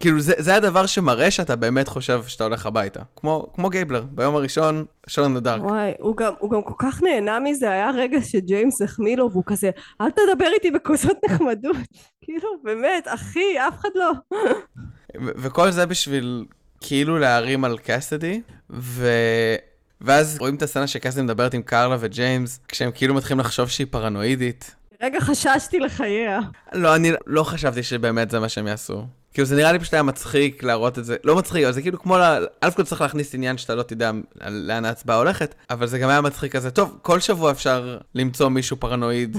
כאילו 0.00 0.20
זה, 0.20 0.32
זה 0.38 0.54
הדבר 0.54 0.86
שמראה 0.86 1.30
שאתה 1.30 1.56
באמת 1.56 1.88
חושב 1.88 2.22
שאתה 2.26 2.44
הולך 2.44 2.66
הביתה. 2.66 3.00
כמו, 3.16 3.50
כמו 3.54 3.70
גייבלר, 3.70 4.04
ביום 4.10 4.36
הראשון, 4.36 4.84
the 5.08 5.44
dark. 5.44 5.60
וואי, 5.60 5.92
הוא 5.98 6.16
גם, 6.16 6.32
הוא 6.38 6.50
גם 6.50 6.62
כל 6.62 6.74
כך 6.78 7.02
נהנה 7.02 7.40
מזה, 7.40 7.70
היה 7.70 7.90
רגע 7.90 8.18
שג'יימס 8.22 8.82
החמיא 8.82 9.16
לו 9.16 9.30
והוא 9.30 9.42
כזה, 9.46 9.70
אל 10.00 10.10
תדבר 10.10 10.48
איתי 10.54 10.70
בכוסות 10.70 11.16
נחמדות. 11.28 11.76
כאילו, 12.24 12.48
באמת, 12.64 13.04
אחי, 13.06 13.58
אף 13.68 13.74
אחד 13.80 13.88
לא. 13.94 14.12
וכל 15.14 15.70
זה 15.70 15.86
בשביל 15.86 16.46
כאילו 16.80 17.18
להרים 17.18 17.64
על 17.64 17.78
קאסדי, 17.78 18.40
ו... 18.70 19.08
ואז 20.00 20.38
רואים 20.38 20.54
את 20.54 20.62
הסצנה 20.62 20.86
שקאסדי 20.86 21.22
מדברת 21.22 21.54
עם 21.54 21.62
קרלה 21.62 21.96
וג'יימס, 22.00 22.60
כשהם 22.68 22.90
כאילו 22.94 23.14
מתחילים 23.14 23.40
לחשוב 23.40 23.68
שהיא 23.68 23.86
פרנואידית. 23.90 24.74
רגע 25.02 25.20
חששתי 25.20 25.78
לחייה. 25.78 26.40
לא, 26.72 26.96
אני 26.96 27.12
לא 27.26 27.42
חשבתי 27.42 27.82
שבאמת 27.82 28.30
זה 28.30 28.40
מה 28.40 28.48
שהם 28.48 28.66
יעשו. 28.66 29.04
כאילו 29.34 29.46
זה 29.46 29.56
נראה 29.56 29.72
לי 29.72 29.78
פשוט 29.78 29.94
היה 29.94 30.02
מצחיק 30.02 30.62
להראות 30.62 30.98
את 30.98 31.04
זה, 31.04 31.16
לא 31.24 31.36
מצחיק, 31.36 31.64
אבל 31.64 31.72
זה 31.72 31.82
כאילו 31.82 31.98
כמו, 31.98 32.18
ל... 32.18 32.46
א' 32.60 32.70
כל 32.76 32.82
צריך 32.82 33.00
להכניס 33.00 33.34
עניין 33.34 33.58
שאתה 33.58 33.74
לא 33.74 33.82
תדע 33.82 34.10
לאן 34.40 34.84
ההצבעה 34.84 35.16
הולכת, 35.16 35.54
אבל 35.70 35.86
זה 35.86 35.98
גם 35.98 36.08
היה 36.08 36.20
מצחיק 36.20 36.52
כזה, 36.56 36.70
טוב, 36.70 36.98
כל 37.02 37.20
שבוע 37.20 37.50
אפשר 37.50 37.98
למצוא 38.14 38.48
מישהו 38.48 38.76
פרנואיד. 38.76 39.36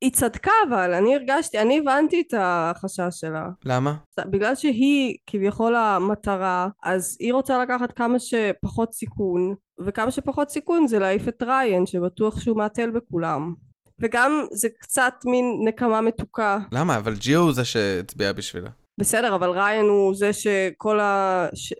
היא 0.00 0.12
צדקה 0.12 0.50
אבל, 0.68 0.94
אני 0.94 1.14
הרגשתי, 1.14 1.58
אני 1.58 1.78
הבנתי 1.78 2.22
את 2.28 2.34
החשש 2.38 3.20
שלה. 3.20 3.48
למה? 3.64 3.94
בגלל 4.30 4.54
שהיא 4.54 5.16
כביכול 5.26 5.74
המטרה, 5.74 6.68
אז 6.82 7.16
היא 7.20 7.32
רוצה 7.32 7.62
לקחת 7.62 7.92
כמה 7.92 8.18
שפחות 8.18 8.92
סיכון, 8.94 9.54
וכמה 9.86 10.10
שפחות 10.10 10.50
סיכון 10.50 10.86
זה 10.86 10.98
להעיף 10.98 11.28
את 11.28 11.42
ריין, 11.42 11.86
שבטוח 11.86 12.40
שהוא 12.40 12.56
מעטל 12.56 12.90
בכולם. 12.90 13.54
וגם 14.02 14.44
זה 14.52 14.68
קצת 14.80 15.14
מין 15.24 15.60
נקמה 15.64 16.00
מתוקה. 16.00 16.58
למה? 16.72 16.96
אבל 16.96 17.14
ג'יו 17.14 17.40
הוא 17.40 17.52
זה 17.52 17.64
שהצביע 17.64 18.32
בשבילה. 18.32 18.70
בסדר, 18.98 19.34
אבל 19.34 19.50
ריין 19.50 19.84
הוא 19.84 20.14
זה 20.14 20.32
שכל 20.32 21.00
ה... 21.00 21.46
ש... 21.54 21.74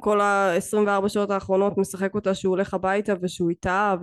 כל 0.00 0.20
ה-24 0.20 1.08
שעות 1.08 1.30
האחרונות 1.30 1.78
משחק 1.78 2.14
אותה 2.14 2.34
שהוא 2.34 2.50
הולך 2.50 2.74
הביתה 2.74 3.12
ושהוא 3.22 3.50
איתה, 3.50 3.94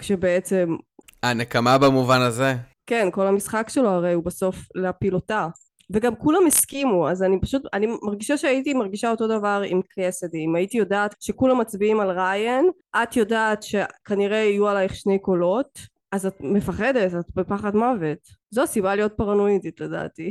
ושבעצם... 0.00 0.76
הנקמה 1.22 1.78
במובן 1.78 2.20
הזה? 2.20 2.54
כן, 2.86 3.08
כל 3.12 3.26
המשחק 3.26 3.68
שלו 3.68 3.88
הרי 3.88 4.12
הוא 4.12 4.24
בסוף 4.24 4.56
להפיל 4.74 5.14
אותה. 5.14 5.48
וגם 5.90 6.16
כולם 6.16 6.46
הסכימו, 6.46 7.08
אז 7.08 7.22
אני 7.22 7.40
פשוט, 7.40 7.62
אני 7.72 7.86
מרגישה 8.02 8.36
שהייתי 8.36 8.74
מרגישה 8.74 9.10
אותו 9.10 9.26
דבר 9.26 9.62
עם 9.66 9.80
קייסדי. 9.82 10.44
אם 10.44 10.54
הייתי 10.54 10.78
יודעת 10.78 11.14
שכולם 11.20 11.58
מצביעים 11.58 12.00
על 12.00 12.10
ריין, 12.10 12.70
את 13.02 13.16
יודעת 13.16 13.62
שכנראה 13.62 14.38
יהיו 14.38 14.68
עלייך 14.68 14.94
שני 14.94 15.18
קולות, 15.18 15.78
אז 16.12 16.26
את 16.26 16.36
מפחדת, 16.40 17.14
את 17.14 17.30
בפחד 17.34 17.76
מוות. 17.76 18.18
זו 18.50 18.62
הסיבה 18.62 18.94
להיות 18.94 19.12
פרנואידית 19.16 19.80
לדעתי. 19.80 20.30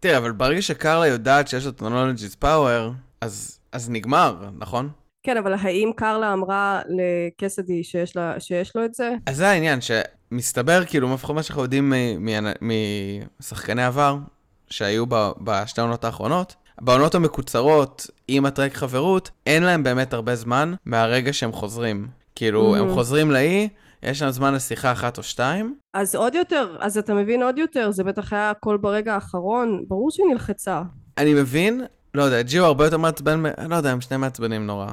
תראה, 0.00 0.18
אבל 0.18 0.32
ברגע 0.32 0.62
שקרלה 0.62 1.06
יודעת 1.06 1.48
שיש 1.48 1.66
את 1.66 1.82
knowledge 1.82 2.44
power, 2.44 2.92
אז, 3.20 3.60
אז 3.72 3.90
נגמר, 3.90 4.48
נכון? 4.58 4.88
כן, 5.22 5.36
אבל 5.36 5.54
האם 5.54 5.90
קרלה 5.96 6.32
אמרה 6.32 6.80
לקסדי 6.88 7.84
שיש, 7.84 8.16
לה, 8.16 8.40
שיש 8.40 8.76
לו 8.76 8.84
את 8.84 8.94
זה? 8.94 9.12
אז 9.26 9.36
זה 9.36 9.48
העניין, 9.48 9.78
שמסתבר, 9.80 10.84
כאילו, 10.84 11.14
לפחות 11.14 11.36
מה 11.36 11.42
שאנחנו 11.42 11.62
יודעים 11.62 11.92
משחקני 13.40 13.84
עבר, 13.84 14.16
שהיו 14.70 15.04
בשתי 15.40 15.80
העונות 15.80 16.04
האחרונות, 16.04 16.54
בעונות 16.80 17.14
המקוצרות, 17.14 18.06
עם 18.28 18.46
הטרק 18.46 18.74
חברות, 18.74 19.30
אין 19.46 19.62
להם 19.62 19.82
באמת 19.82 20.12
הרבה 20.12 20.34
זמן 20.34 20.74
מהרגע 20.84 21.32
שהם 21.32 21.52
חוזרים. 21.52 22.08
כאילו, 22.34 22.74
mm-hmm. 22.74 22.78
הם 22.78 22.94
חוזרים 22.94 23.30
לאי, 23.30 23.68
יש 24.02 24.22
להם 24.22 24.30
זמן 24.30 24.54
לשיחה 24.54 24.92
אחת 24.92 25.18
או 25.18 25.22
שתיים. 25.22 25.76
אז 25.94 26.14
עוד 26.14 26.34
יותר, 26.34 26.76
אז 26.80 26.98
אתה 26.98 27.14
מבין 27.14 27.42
עוד 27.42 27.58
יותר, 27.58 27.90
זה 27.90 28.04
בטח 28.04 28.32
היה 28.32 28.50
הכל 28.50 28.76
ברגע 28.76 29.14
האחרון, 29.14 29.84
ברור 29.88 30.10
שהיא 30.10 30.26
נלחצה. 30.32 30.82
אני 31.18 31.34
מבין, 31.34 31.84
לא 32.14 32.22
יודע, 32.22 32.42
ג'יו 32.42 32.64
הרבה 32.64 32.84
יותר 32.84 32.98
מעצבן, 32.98 33.42
לא 33.68 33.76
יודע, 33.76 33.90
הם 33.90 34.00
שני 34.00 34.16
מעצבנים 34.16 34.66
נורא. 34.66 34.86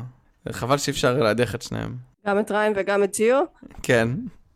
חבל 0.51 0.77
שאי 0.77 0.91
אפשר 0.91 1.17
להדיח 1.17 1.55
את 1.55 1.61
שניהם. 1.61 1.95
גם 2.27 2.39
את 2.39 2.51
ריין 2.51 2.73
וגם 2.75 3.03
את 3.03 3.15
ג'יו? 3.15 3.43
כן. 3.83 4.09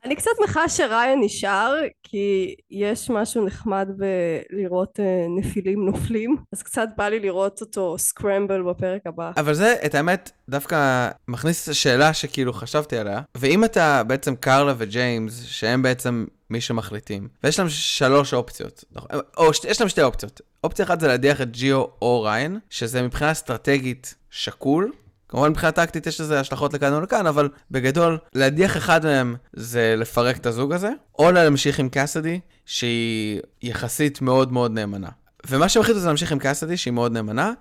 אני 0.06 0.16
קצת 0.16 0.32
שמחה 0.38 0.70
שריין 0.70 1.20
נשאר, 1.24 1.76
כי 2.04 2.56
יש 2.72 3.10
משהו 3.10 3.46
נחמד 3.46 3.90
בלראות 3.98 5.00
אה, 5.00 5.26
נפילים 5.38 5.86
נופלים, 5.86 6.38
אז 6.54 6.64
קצת 6.64 6.88
בא 6.98 7.10
לי 7.10 7.20
לראות 7.20 7.62
אותו 7.62 7.98
סקרמבל 7.98 8.62
בפרק 8.62 9.02
הבא. 9.06 9.32
אבל 9.38 9.54
זה, 9.54 9.76
את 9.86 9.96
האמת, 9.96 10.32
דווקא 10.50 11.10
מכניס 11.28 11.64
את 11.64 11.70
השאלה 11.70 12.14
שכאילו 12.14 12.54
חשבתי 12.54 12.98
עליה, 12.98 13.22
ואם 13.36 13.64
אתה 13.64 14.04
בעצם 14.04 14.36
קרלה 14.36 14.74
וג'יימס, 14.78 15.44
שהם 15.44 15.82
בעצם 15.82 16.26
מי 16.50 16.62
שמחליטים, 16.62 17.28
ויש 17.44 17.60
להם 17.60 17.70
שלוש 17.70 18.34
אופציות, 18.34 18.84
נכון? 18.92 19.10
או 19.38 19.52
יש 19.70 19.82
להם 19.82 19.90
שתי 19.90 20.04
אופציות. 20.04 20.42
אופציה 20.64 20.86
אחת 20.86 21.00
זה 21.00 21.08
להדיח 21.08 21.42
את 21.42 21.52
ג'יו 21.52 21.86
או 22.02 22.22
ריין, 22.22 22.60
שזה 22.70 23.02
מבחינה 23.02 23.32
אסטרטגית 23.32 24.16
שקול, 24.30 24.92
כמובן 25.30 25.50
מבחינה 25.50 25.72
טקטית 25.72 26.08
יש 26.08 26.22
לזה 26.22 26.40
השלכות 26.40 26.74
לכאן 26.74 26.94
או 26.94 27.02
לכאן, 27.02 27.28
אבל 27.28 27.50
בגדול, 27.72 28.18
להדיח 28.34 28.78
אחד 28.78 29.06
מהם 29.06 29.36
זה 29.54 29.96
לפרק 29.98 30.38
את 30.38 30.46
הזוג 30.46 30.74
הזה, 30.74 30.92
או 31.20 31.32
להמשיך 31.32 31.80
עם 31.80 31.90
קאסדי, 31.90 32.40
שהיא 32.66 33.42
יחסית 33.62 34.22
מאוד 34.22 34.52
מאוד 34.52 34.72
נאמנה. 34.72 35.10
ומה 35.50 35.70
שהם 35.70 35.82
החליטו 35.82 36.00
זה 36.00 36.08
להמשיך 36.08 36.32
עם 36.32 36.40
קאסדי, 36.40 36.78
שהיא 36.78 36.94
מאוד 36.94 37.12
נאמנה, 37.12 37.52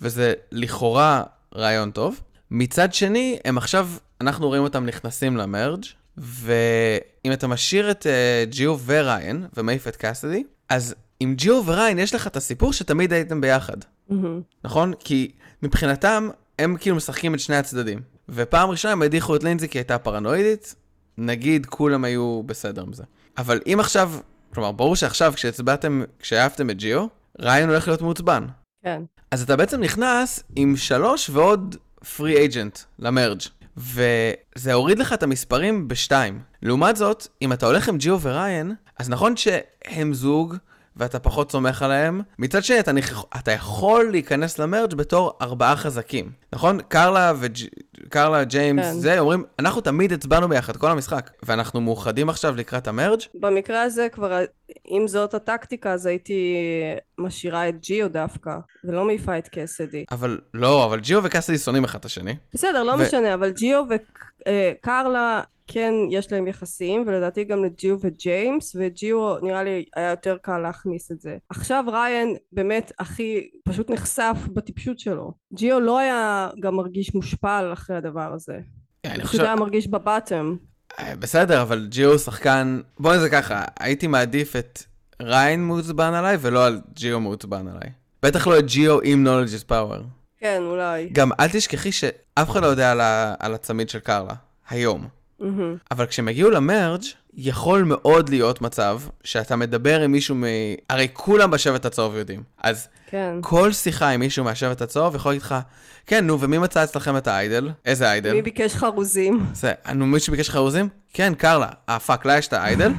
וזה 0.00 0.32
לכאורה 0.52 1.22
רעיון 1.54 1.90
טוב. 1.90 2.20
מצד 2.50 2.94
שני, 2.94 3.38
הם 3.44 3.58
עכשיו, 3.58 3.88
אנחנו 4.20 4.46
רואים 4.46 4.62
אותם 4.62 4.86
נכנסים 4.86 5.36
למרג', 5.36 5.84
ואם 6.18 7.32
אתה 7.32 7.46
משאיר 7.46 7.90
את 7.90 8.06
uh, 8.06 8.50
ג'יו 8.50 8.78
וריין 8.86 9.46
ומעיף 9.56 9.88
את 9.88 9.96
קאסדי, 9.96 10.44
אז 10.68 10.94
עם 11.20 11.34
ג'יו 11.34 11.62
וריין 11.66 11.98
יש 11.98 12.14
לך 12.14 12.26
את 12.26 12.36
הסיפור 12.36 12.72
שתמיד 12.72 13.12
הייתם 13.12 13.40
ביחד. 13.40 13.76
Mm-hmm. 14.10 14.14
נכון? 14.64 14.92
כי 14.98 15.30
מבחינתם, 15.62 16.28
הם 16.58 16.76
כאילו 16.80 16.96
משחקים 16.96 17.34
את 17.34 17.40
שני 17.40 17.56
הצדדים. 17.56 18.00
ופעם 18.28 18.70
ראשונה 18.70 18.92
הם 18.92 19.02
הדיחו 19.02 19.36
את 19.36 19.44
לינזי 19.44 19.68
כי 19.68 19.78
הייתה 19.78 19.98
פרנואידית, 19.98 20.74
נגיד 21.18 21.66
כולם 21.66 22.04
היו 22.04 22.42
בסדר 22.46 22.82
עם 22.82 22.92
זה. 22.92 23.02
אבל 23.38 23.60
אם 23.66 23.80
עכשיו, 23.80 24.12
כלומר, 24.54 24.72
ברור 24.72 24.96
שעכשיו 24.96 25.32
כשהצבעתם, 25.36 26.02
כשאהבתם 26.18 26.70
את 26.70 26.76
ג'יו, 26.76 27.06
ריין 27.40 27.68
הולך 27.68 27.88
להיות 27.88 28.02
מעוצבן. 28.02 28.46
כן. 28.84 29.02
אז 29.30 29.42
אתה 29.42 29.56
בעצם 29.56 29.80
נכנס 29.80 30.42
עם 30.56 30.76
שלוש 30.76 31.30
ועוד 31.30 31.76
פרי 32.16 32.36
אייג'נט 32.36 32.78
למרג'. 32.98 33.40
וזה 33.76 34.72
הוריד 34.72 34.98
לך 34.98 35.12
את 35.12 35.22
המספרים 35.22 35.88
בשתיים. 35.88 36.40
לעומת 36.62 36.96
זאת, 36.96 37.26
אם 37.42 37.52
אתה 37.52 37.66
הולך 37.66 37.88
עם 37.88 37.98
ג'יו 37.98 38.18
וריין, 38.22 38.74
אז 38.98 39.10
נכון 39.10 39.36
שהם 39.36 40.14
זוג, 40.14 40.56
ואתה 40.96 41.18
פחות 41.18 41.52
סומך 41.52 41.82
עליהם. 41.82 42.20
מצד 42.38 42.64
שני, 42.64 42.80
אתה, 42.80 42.92
נכ... 42.92 43.24
אתה 43.36 43.52
יכול 43.52 44.10
להיכנס 44.10 44.58
למרג' 44.58 44.94
בתור 44.94 45.32
ארבעה 45.42 45.76
חזקים, 45.76 46.30
נכון? 46.52 46.78
קרלה, 46.88 47.32
וג'... 47.40 47.58
קרלה 48.08 48.44
ג'יימס, 48.44 48.84
כן. 48.84 48.92
זה, 48.92 49.18
אומרים, 49.18 49.44
אנחנו 49.58 49.80
תמיד 49.80 50.12
הצבענו 50.12 50.48
ביחד 50.48 50.76
כל 50.76 50.90
המשחק, 50.90 51.30
ואנחנו 51.42 51.80
מאוחדים 51.80 52.28
עכשיו 52.28 52.56
לקראת 52.56 52.88
המרג'? 52.88 53.20
במקרה 53.34 53.82
הזה 53.82 54.08
כבר, 54.12 54.40
אם 54.90 55.08
זאת 55.08 55.34
הטקטיקה, 55.34 55.92
אז 55.92 56.06
הייתי 56.06 56.54
משאירה 57.18 57.68
את 57.68 57.80
ג'יו 57.80 58.08
דווקא, 58.08 58.50
ולא 58.84 59.04
מעיפה 59.04 59.38
את 59.38 59.48
קסדי. 59.48 60.04
אבל 60.10 60.38
לא, 60.54 60.84
אבל 60.84 61.00
ג'יו 61.00 61.20
וקסדי 61.24 61.58
שונאים 61.58 61.84
אחד 61.84 61.98
את 61.98 62.04
השני. 62.04 62.36
בסדר, 62.54 62.82
לא 62.82 62.92
ו... 62.92 62.96
משנה, 62.96 63.34
אבל 63.34 63.50
ג'יו 63.50 63.84
וקרלה... 63.90 65.42
כן 65.66 65.94
יש 66.10 66.32
להם 66.32 66.46
יחסים 66.46 67.04
ולדעתי 67.06 67.44
גם 67.44 67.64
לג'יו 67.64 67.96
וג'יימס 68.00 68.76
וג'יו 68.78 69.38
נראה 69.42 69.64
לי 69.64 69.84
היה 69.96 70.10
יותר 70.10 70.36
קל 70.42 70.58
להכניס 70.58 71.12
את 71.12 71.20
זה. 71.20 71.36
עכשיו 71.48 71.84
ריין 71.92 72.36
באמת 72.52 72.92
הכי 72.98 73.50
פשוט 73.64 73.90
נחשף 73.90 74.36
בטיפשות 74.52 74.98
שלו. 74.98 75.32
ג'יו 75.54 75.80
לא 75.80 75.98
היה 75.98 76.48
גם 76.60 76.76
מרגיש 76.76 77.14
מושפל 77.14 77.70
אחרי 77.72 77.96
הדבר 77.96 78.32
הזה. 78.32 78.58
אני 79.04 79.24
חושב... 79.24 79.42
היה 79.42 79.56
מרגיש 79.56 79.88
בבטם. 79.88 80.56
אה, 80.98 81.16
בסדר 81.16 81.62
אבל 81.62 81.86
ג'יו 81.90 82.18
שחקן 82.18 82.80
בוא 82.98 83.14
נזה 83.14 83.30
ככה 83.30 83.64
הייתי 83.80 84.06
מעדיף 84.06 84.56
את 84.56 84.82
ריין 85.22 85.64
מעוצבן 85.64 86.14
עליי 86.14 86.36
ולא 86.40 86.66
על 86.66 86.80
ג'יו 86.94 87.20
מעוצבן 87.20 87.68
עליי. 87.68 87.90
בטח 88.22 88.46
לא 88.46 88.58
את 88.58 88.66
ג'יו 88.66 88.98
עם 89.02 89.26
knowledge 89.26 89.62
is 89.62 89.70
power. 89.70 90.02
כן 90.38 90.62
אולי. 90.62 91.08
גם 91.12 91.30
אל 91.40 91.48
תשכחי 91.48 91.92
שאף 91.92 92.50
אחד 92.50 92.62
לא 92.62 92.66
יודע 92.66 92.90
על, 92.90 93.00
ה... 93.00 93.34
על 93.38 93.54
הצמיד 93.54 93.88
של 93.88 93.98
קרלה 93.98 94.34
היום. 94.68 95.15
אבל 95.90 96.06
כשהם 96.06 96.28
הגיעו 96.28 96.50
למרג', 96.50 97.02
יכול 97.36 97.82
מאוד 97.82 98.28
להיות 98.28 98.60
מצב 98.60 99.00
שאתה 99.24 99.56
מדבר 99.56 100.00
עם 100.00 100.12
מישהו 100.12 100.34
מ... 100.34 100.44
הרי 100.90 101.08
כולם 101.12 101.50
בשבט 101.50 101.84
הצהוב 101.84 102.16
יודעים. 102.16 102.42
אז 102.62 102.88
כן. 103.06 103.34
כל 103.40 103.72
שיחה 103.72 104.08
עם 104.08 104.20
מישהו 104.20 104.44
מהשבט 104.44 104.82
הצהוב 104.82 105.14
יכול 105.14 105.32
להגיד 105.32 105.42
לך, 105.42 105.54
כן, 106.06 106.26
נו, 106.26 106.40
ומי 106.40 106.58
מצא 106.58 106.84
אצלכם 106.84 107.16
את 107.16 107.26
ה 107.26 107.33
idol? 107.33 107.70
איזה 107.86 108.10
idol? 108.10 108.32
מי 108.32 108.42
ביקש 108.42 108.74
חרוזים? 108.74 109.46
זה, 109.52 109.72
נו, 109.94 110.06
מישהו 110.06 110.30
ביקש 110.30 110.50
חרוזים? 110.50 110.88
כן, 111.12 111.34
קרלה. 111.34 111.68
אה, 111.88 111.98
fuck, 111.98 112.26
לה 112.26 112.38
יש 112.38 112.48
את 112.48 112.52
ה 112.52 112.59
idol. 112.59 112.92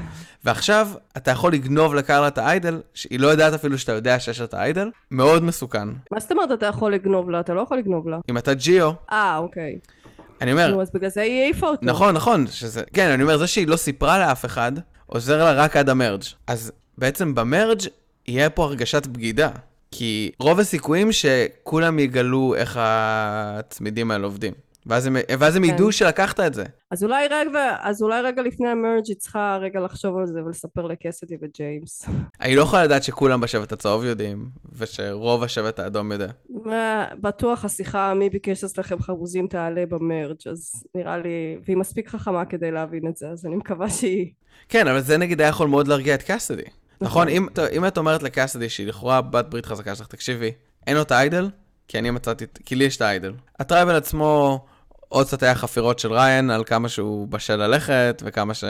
ועכשיו 0.45 0.88
אתה 1.17 1.32
יכול 1.32 1.54
לגנוב 1.54 1.95
לקרלה 1.95 2.28
את 2.28 2.38
ה 2.38 2.45
idol, 2.45 2.82
שהיא 2.93 3.19
לא 3.19 3.28
יודעת 3.28 3.54
אפילו 3.54 3.78
שאתה 3.78 3.91
יודע 3.91 4.19
שיש 4.19 4.39
לה 4.39 4.45
את 4.45 4.54
ה 4.54 4.60
idol. 4.60 4.90
מאוד 5.12 5.43
מסוכן. 5.43 5.88
מה 6.12 6.19
זאת 6.19 6.32
אומרת 6.32 6.52
אתה 6.52 6.65
יכול 6.65 6.93
לגנוב 6.93 7.30
לה? 7.30 7.39
אתה 7.39 7.54
לא 7.54 7.62
יכול 7.62 7.78
לגנוב 7.78 8.10
לה. 8.10 8.17
אם 8.30 8.38
אתה 8.38 8.54
ג'יו, 8.54 8.91
אה, 9.12 9.38
אוקיי. 9.38 9.80
אני 10.41 10.52
אומר, 10.52 10.71
נו, 10.71 10.82
אז 10.82 10.91
בגלל 10.93 11.10
זה 11.10 11.21
היא 11.21 11.41
העיפה 11.41 11.67
אותו. 11.67 11.86
נכון, 11.86 12.15
נכון, 12.15 12.47
שזה, 12.47 12.82
כן, 12.93 13.10
אני 13.10 13.23
אומר, 13.23 13.38
זה 13.38 13.47
שהיא 13.47 13.67
לא 13.67 13.76
סיפרה 13.76 14.19
לאף 14.19 14.45
אחד, 14.45 14.71
עוזר 15.06 15.43
לה 15.43 15.52
רק 15.54 15.76
עד 15.76 15.89
ה 15.90 15.94
merge. 15.94 16.24
אז 16.47 16.71
בעצם 16.97 17.36
ב 17.36 17.43
merge 17.43 17.82
יהיה 18.28 18.50
פה 18.50 18.63
הרגשת 18.63 19.08
בגידה. 19.08 19.50
כי 19.91 20.32
רוב 20.39 20.60
הסיכויים 20.60 21.12
שכולם 21.12 22.00
יגלו 22.00 22.56
איך 22.58 22.80
הצמידים 22.82 24.12
האלה 24.12 24.26
עובדים. 24.26 24.54
ואז 24.88 25.06
הם, 25.06 25.17
ואז 25.39 25.56
הם 25.56 25.63
כן. 25.63 25.73
ידעו 25.73 25.91
שלקחת 25.91 26.39
את 26.39 26.54
זה. 26.54 26.63
אז 26.91 27.04
אולי 27.04 27.28
רגע, 27.28 27.76
אז 27.82 28.02
אולי 28.02 28.21
רגע 28.21 28.41
לפני 28.41 28.69
המרג' 28.69 29.08
היא 29.08 29.15
צריכה 29.15 29.58
רגע 29.62 29.80
לחשוב 29.80 30.17
על 30.17 30.26
זה 30.26 30.43
ולספר 30.43 30.86
לקסדי 30.86 31.36
וג'יימס. 31.41 32.06
אני 32.41 32.56
לא 32.56 32.62
יכולה 32.62 32.84
לדעת 32.84 33.04
שכולם 33.04 33.41
בשבט 33.41 33.71
הצהוב 33.71 34.04
יודעים, 34.04 34.50
ושרוב 34.78 35.43
השבט 35.43 35.80
האדום 35.80 36.12
יודע. 36.12 36.32
בטוח 37.21 37.65
השיחה 37.65 38.13
מי 38.13 38.30
ביקש 38.30 38.63
אצלכם 38.63 39.02
חרוזים 39.02 39.47
תעלה 39.47 39.86
במרג' 39.86 40.47
אז 40.52 40.84
נראה 40.95 41.17
לי, 41.17 41.58
והיא 41.65 41.78
מספיק 41.78 42.10
חכמה 42.10 42.45
כדי 42.45 42.71
להבין 42.71 43.08
את 43.10 43.17
זה, 43.17 43.30
אז 43.30 43.45
אני 43.45 43.56
מקווה 43.56 43.89
שהיא... 43.89 44.32
כן, 44.69 44.88
אבל 44.88 45.02
זה 45.02 45.17
נגיד 45.17 45.41
היה 45.41 45.50
יכול 45.50 45.67
מאוד 45.67 45.88
להרגיע 45.88 46.15
את 46.15 46.23
קאסדי. 46.23 46.63
נכון? 47.02 47.28
אם, 47.28 47.47
טוב, 47.54 47.65
אם 47.65 47.88
את 47.88 47.97
אומרת 47.97 48.23
לקאסדי 48.23 48.69
שהיא 48.69 48.88
לכאורה 48.88 49.21
בת 49.21 49.45
ברית 49.50 49.65
חזקה 49.65 49.95
שלך, 49.95 50.08
תקשיבי, 50.08 50.52
אין 50.88 50.95
לו 50.95 51.02
את 51.02 51.12
ה 51.12 51.18
idol? 51.18 51.50
כי 51.88 52.00
אני 52.00 52.12
מצאתי, 52.12 52.45
כי 52.65 52.76
לי 52.76 52.84
יש 52.84 52.97
את 52.97 53.02
ה 53.02 53.07
idol. 53.07 53.34
ה 53.60 53.65
tribal 53.65 53.96
עצמו, 53.95 54.65
עוד 55.10 55.28
קצת 55.28 55.43
היה 55.43 55.56
חפירות 55.56 56.00
של 56.00 56.13
ריין 56.13 56.50
על 56.50 56.63
כמה 56.63 56.89
שהוא 56.89 57.28
בשל 57.28 57.56
ללכת, 57.56 58.24
וכמה 58.26 58.54
שהוא 58.54 58.70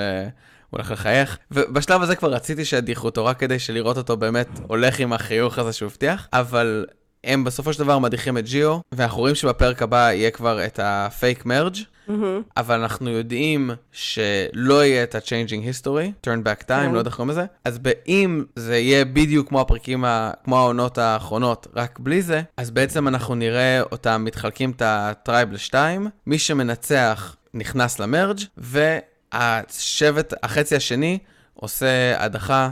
הולך 0.70 0.92
לחייך. 0.92 1.38
ובשלב 1.52 2.02
הזה 2.02 2.16
כבר 2.16 2.34
רציתי 2.34 2.66
שידיחו 2.66 3.06
אותו, 3.06 3.26
רק 3.26 3.40
כדי 3.40 3.60
שלראות 3.60 3.98
אותו 3.98 4.18
באמת 4.18 4.48
הולך 4.68 5.00
עם 5.00 5.14
החיוך 5.14 5.58
הזה 5.58 5.74
שהוא 5.74 5.88
הבטיח. 5.88 6.28
אבל 6.34 6.86
הם 7.24 7.44
בסופו 7.44 7.74
של 7.74 7.80
דבר 7.80 8.00
מדיחים 8.00 8.38
את 8.38 8.46
ג'יו, 8.46 8.80
ואנחנו 8.92 9.20
רואים 9.20 9.36
שבפרק 9.36 9.82
הבא 9.82 10.12
יהיה 10.12 10.32
כבר 10.32 10.66
את 10.66 10.80
ה 10.84 10.96
fake 10.96 11.46
merge. 11.46 11.78
מהמם. 12.08 12.42
אבל 12.58 12.80
אנחנו 12.80 13.10
יודעים 13.10 13.72
שלא 13.92 14.86
יהיה 14.86 15.04
את 15.04 15.16
ה-changing 15.16 15.62
history, 15.72 16.28
turn 16.28 16.44
back 16.46 16.64
time, 16.64 16.68
כן. 16.68 16.92
לא 16.92 16.98
יודע 16.98 17.08
איך 17.10 17.16
קוראים 17.16 17.30
לזה, 17.30 17.46
אז 17.66 17.80
אם 18.08 18.44
זה 18.56 18.78
יהיה 18.78 19.06
בדיוק 19.06 19.48
כמו 19.50 19.62
הפרקים, 19.62 20.06
ה- 20.06 20.32
כמו 20.44 20.58
העונות 20.58 20.98
האחרונות, 20.98 21.68
רק 21.76 22.00
בלי 22.00 22.22
זה, 22.22 22.42
אז 22.58 22.72
בעצם 22.72 23.08
אנחנו 23.08 23.36
נראה 23.36 23.82
אותם 23.82 24.22
מתחלקים 24.26 24.72
את 24.72 24.82
ה 24.86 24.97
tribe 24.97 25.52
לשתיים, 25.52 26.08
מי 26.28 26.40
שמנצח 26.40 27.36
נכנס 27.54 28.00
ל 28.00 28.05
merge, 28.05 28.40
והשבט, 28.58 30.34
החצי 30.44 30.76
השני, 30.76 31.20
עושה 31.54 32.24
הדחה, 32.24 32.70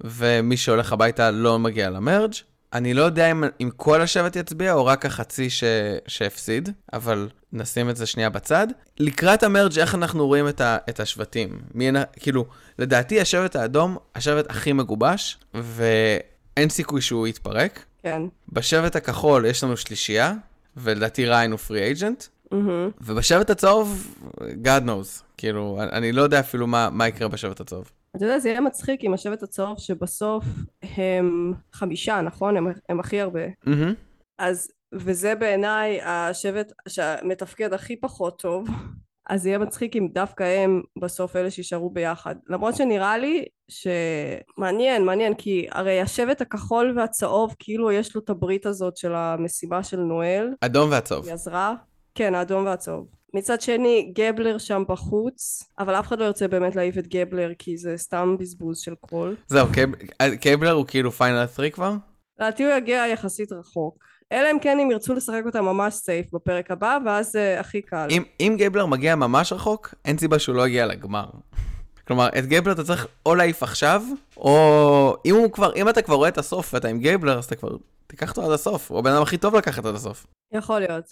ומי 0.00 0.56
שהולך 0.56 0.92
הביתה 0.92 1.30
לא 1.30 1.58
מגיע 1.58 1.90
ל 1.90 1.96
merge. 1.96 2.32
אני 2.76 2.94
לא 2.94 3.02
יודע 3.02 3.30
אם, 3.30 3.44
אם 3.60 3.70
כל 3.76 4.00
השבט 4.02 4.36
יצביע 4.36 4.72
או 4.72 4.86
רק 4.86 5.06
החצי 5.06 5.50
ש, 5.50 5.64
שהפסיד, 6.06 6.68
אבל 6.92 7.28
נשים 7.52 7.90
את 7.90 7.96
זה 7.96 8.06
שנייה 8.06 8.30
בצד. 8.30 8.66
לקראת 8.98 9.42
המרג' 9.42 9.78
איך 9.78 9.94
אנחנו 9.94 10.26
רואים 10.26 10.48
את, 10.48 10.60
ה, 10.60 10.76
את 10.88 11.00
השבטים? 11.00 11.60
מי, 11.74 11.88
כאילו, 12.20 12.44
לדעתי 12.78 13.20
השבט 13.20 13.56
האדום, 13.56 13.96
השבט 14.14 14.50
הכי 14.50 14.72
מגובש, 14.72 15.38
ואין 15.54 16.68
סיכוי 16.68 17.00
שהוא 17.00 17.26
יתפרק. 17.26 17.84
כן. 18.02 18.22
בשבט 18.52 18.96
הכחול 18.96 19.46
יש 19.46 19.64
לנו 19.64 19.76
שלישייה, 19.76 20.32
ולדעתי 20.76 21.26
ריין 21.26 21.50
הוא 21.50 21.58
פרי 21.58 21.82
אייג'נט. 21.82 22.24
ובשבט 23.00 23.50
הצהוב, 23.50 24.16
God 24.40 24.82
knows. 24.86 25.22
כאילו, 25.36 25.78
אני- 25.82 25.90
אני 25.92 26.12
לא 26.12 26.22
יודע 26.22 26.40
אפילו 26.40 26.66
מה, 26.66 26.88
מה 26.92 27.08
יקרה 27.08 27.28
בשבט 27.28 27.60
הצהוב. 27.60 27.90
אתה 28.16 28.24
יודע, 28.24 28.38
זה 28.38 28.48
יהיה 28.48 28.60
מצחיק 28.60 29.04
עם 29.04 29.14
השבט 29.14 29.42
הצהוב 29.42 29.78
שבסוף 29.78 30.44
הם 30.96 31.52
חמישה, 31.72 32.20
נכון? 32.20 32.56
הם, 32.56 32.66
הם 32.88 33.00
הכי 33.00 33.20
הרבה. 33.20 33.40
מהמם. 33.66 33.94
אז, 34.38 34.68
וזה 34.94 35.34
בעיניי 35.34 36.00
השבט 36.02 36.72
שמתפקד 36.88 37.72
הכי 37.72 37.96
פחות 37.96 38.38
טוב. 38.38 38.68
אז 39.28 39.46
יהיה 39.46 39.58
מצחיק 39.58 39.96
אם 39.96 40.08
דווקא 40.12 40.42
הם 40.44 40.82
בסוף 41.00 41.36
אלה 41.36 41.50
שישארו 41.50 41.90
ביחד. 41.90 42.34
למרות 42.48 42.76
שנראה 42.76 43.18
לי 43.18 43.44
שמעניין, 43.68 45.04
מעניין, 45.04 45.34
כי 45.34 45.66
הרי 45.70 46.00
השבט 46.00 46.40
הכחול 46.40 46.98
והצהוב, 46.98 47.54
כאילו 47.58 47.92
יש 47.92 48.14
לו 48.14 48.20
את 48.20 48.30
הברית 48.30 48.66
הזאת 48.66 48.96
של 48.96 49.14
המסיבה 49.14 49.82
של 49.82 50.00
נואל, 50.00 50.54
אדום 50.60 50.90
והצהוב. 50.90 51.24
היא 51.24 51.34
עזרה. 51.34 51.74
כן, 52.14 52.34
האדום 52.34 52.66
והצהוב. 52.66 53.06
מצד 53.36 53.60
שני, 53.60 54.12
גבלר 54.14 54.58
שם 54.58 54.82
בחוץ, 54.88 55.62
אבל 55.78 55.94
אף 55.94 56.06
אחד 56.06 56.18
לא 56.18 56.24
ירצה 56.24 56.48
באמת 56.48 56.76
להעיף 56.76 56.98
את 56.98 57.06
גבלר, 57.06 57.50
כי 57.58 57.76
זה 57.76 57.96
סתם 57.96 58.36
בזבוז 58.40 58.78
של 58.78 58.94
קול. 59.00 59.36
זהו, 59.46 59.66
גייב- 59.72 59.94
גייבלר 60.40 60.72
הוא 60.72 60.84
כאילו 60.86 61.12
final 61.12 61.46
3 61.56 61.70
כבר? 61.70 61.94
לדעתי 62.40 62.64
הוא 62.64 62.72
יגיע 62.72 63.04
יחסית 63.12 63.52
רחוק. 63.52 63.98
אלא 64.32 64.50
אם 64.50 64.58
כן 64.60 64.78
הם 64.80 64.90
ירצו 64.90 65.14
לשחק 65.14 65.42
אותה 65.46 65.62
ממש 65.62 65.94
safe 65.94 66.26
בפרק 66.32 66.70
הבא, 66.70 66.98
ואז 67.06 67.32
זה 67.32 67.56
הכי 67.60 67.82
קל. 67.82 68.06
אם, 68.10 68.22
אם 68.40 68.54
גייבלר 68.58 68.86
מגיע 68.86 69.14
ממש 69.14 69.52
רחוק, 69.52 69.94
אין 70.04 70.18
סיבה 70.18 70.38
שהוא 70.38 70.56
לא 70.56 70.66
יגיע 70.68 70.86
לגמר. 70.86 71.26
כלומר, 72.06 72.28
את 72.38 72.46
גייבלר 72.46 72.72
אתה 72.72 72.84
צריך 72.84 73.06
או 73.26 73.34
להעיף 73.34 73.62
עכשיו, 73.62 74.02
או 74.36 75.16
אם 75.24 75.34
כבר, 75.52 75.74
אם 75.74 75.88
אתה 75.88 76.02
כבר 76.02 76.14
רואה 76.14 76.28
את 76.28 76.38
הסוף 76.38 76.74
ואתה 76.74 76.88
עם 76.88 76.98
גייבלר, 76.98 77.38
אז 77.38 77.44
אתה 77.44 77.56
כבר, 77.56 77.76
תיקח 78.06 78.30
אותו 78.30 78.42
עד 78.42 78.50
הסוף. 78.50 78.90
הוא 78.90 78.98
הבן 78.98 79.12
אדם 79.12 79.22
הכי 79.22 79.38
טוב 79.38 79.54
לקחת 79.54 79.84
עד 79.84 79.94
הסוף. 79.94 80.26
יכול 80.52 80.78
להיות. 80.78 81.04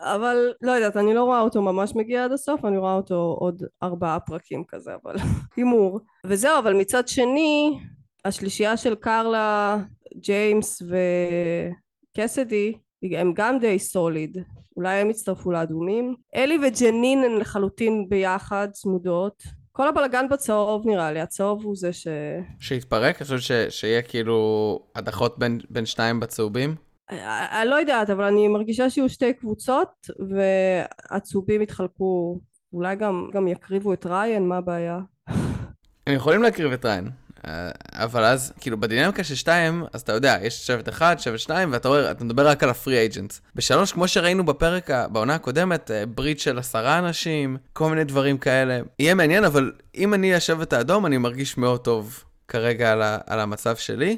אבל 0.00 0.52
לא 0.62 0.72
יודעת, 0.72 0.96
אני 0.96 1.14
לא 1.14 1.24
רואה 1.24 1.40
אותו 1.40 1.62
ממש 1.62 1.92
מגיע 1.94 2.24
עד 2.24 2.32
הסוף, 2.32 2.64
אני 2.64 2.78
רואה 2.78 2.94
אותו 2.94 3.36
עוד 3.40 3.62
ארבעה 3.82 4.20
פרקים 4.20 4.64
כזה, 4.68 4.90
אבל 5.04 5.14
הימור. 5.56 6.00
וזהו, 6.26 6.58
אבל 6.58 6.74
מצד 6.74 7.08
שני, 7.08 7.78
השלישייה 8.24 8.76
של 8.76 8.94
קרלה, 8.94 9.78
ג'יימס 10.16 10.82
וקסדי, 12.12 12.72
הם 13.02 13.32
גם 13.34 13.58
די 13.58 13.78
סוליד. 13.78 14.38
אולי 14.76 14.98
הם 14.98 15.10
יצטרפו 15.10 15.52
לאדומים. 15.52 16.14
אלי 16.34 16.58
וג'נין 16.62 17.24
הן 17.24 17.38
לחלוטין 17.38 18.08
ביחד, 18.08 18.68
צמודות. 18.72 19.42
כל 19.76 19.88
הבלגן 19.88 20.28
בצהוב 20.28 20.86
נראה 20.86 21.12
לי, 21.12 21.20
הצהוב 21.20 21.64
הוא 21.64 21.76
זה 21.76 21.92
ש... 21.92 22.08
שיתפרק, 22.60 23.16
אני 23.16 23.24
חושב 23.24 23.38
ש- 23.38 23.80
שיהיה 23.80 24.02
כאילו 24.02 24.78
הדחות 24.94 25.38
בין, 25.38 25.60
בין 25.70 25.86
שניים 25.86 26.20
בצהובים. 26.20 26.74
אני 27.10 27.20
אני 27.62 27.70
לא 27.70 27.74
יודעת, 27.74 28.10
אבל 28.10 28.24
אני 28.24 28.48
מרגישה 28.48 28.90
שיהיו 28.90 29.08
שתי 29.08 29.32
קבוצות, 29.32 30.06
והצהובים 30.30 31.62
יתחלקו, 31.62 32.40
אולי 32.72 32.96
גם, 32.96 33.28
גם 33.32 33.48
יקריבו 33.48 33.92
את 33.92 34.06
ריין, 34.06 34.48
מה 34.48 34.56
הבעיה? 34.56 34.98
הם 36.06 36.14
יכולים 36.14 36.42
להקריב 36.42 36.72
את 36.72 36.84
ריין. 36.84 37.10
אה, 37.46 37.70
אבל 37.92 38.24
אז, 38.24 38.52
כאילו, 38.60 38.80
בדינמיקה 38.80 39.24
של 39.24 39.34
שתיים, 39.34 39.84
אז 39.92 40.00
אתה 40.00 40.12
יודע, 40.12 40.38
יש 40.42 40.66
שבט 40.66 40.88
אחד, 40.88 41.16
שבט 41.18 41.38
שניים, 41.38 41.72
ואתה 41.72 41.88
רואה, 41.88 42.10
אתה 42.10 42.24
מדבר 42.24 42.48
רק 42.48 42.62
על 42.62 42.70
הפרי 42.70 42.98
אייג'נטס. 42.98 43.40
בשלוש, 43.54 43.92
כמו 43.92 44.08
שראינו 44.08 44.46
בפרק, 44.46 44.90
בעונה 45.12 45.34
הקודמת, 45.34 45.90
אה, 45.90 46.06
ברית 46.06 46.40
של 46.40 46.58
עשרה 46.58 46.98
אנשים, 46.98 47.56
כל 47.72 47.90
מיני 47.90 48.04
דברים 48.04 48.38
כאלה. 48.38 48.78
יהיה 48.98 49.14
מעניין, 49.14 49.44
אבל 49.44 49.72
אם 49.96 50.14
אני 50.14 50.34
השבט 50.34 50.72
האדום, 50.72 51.06
אני 51.06 51.18
מרגיש 51.18 51.56
מאוד 51.58 51.80
טוב 51.80 52.24
כרגע 52.48 52.92
על, 52.92 53.02
ה- 53.02 53.18
על 53.26 53.40
המצב 53.40 53.76
שלי, 53.76 54.16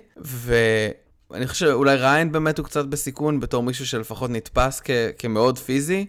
ואני 1.30 1.46
חושב 1.46 1.66
שאולי 1.66 1.96
ריין 1.96 2.32
באמת 2.32 2.58
הוא 2.58 2.66
קצת 2.66 2.84
בסיכון, 2.84 3.40
בתור 3.40 3.62
מישהו 3.62 3.86
שלפחות 3.86 4.30
נתפס 4.30 4.80
כ- 4.84 4.90
כמאוד 5.18 5.58
פיזי. 5.58 6.06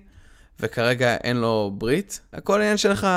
וכרגע 0.60 1.16
אין 1.16 1.38
לו 1.38 1.72
ברית. 1.78 2.22
הכל 2.34 2.62
עניין 2.62 2.78
שלך, 2.78 3.08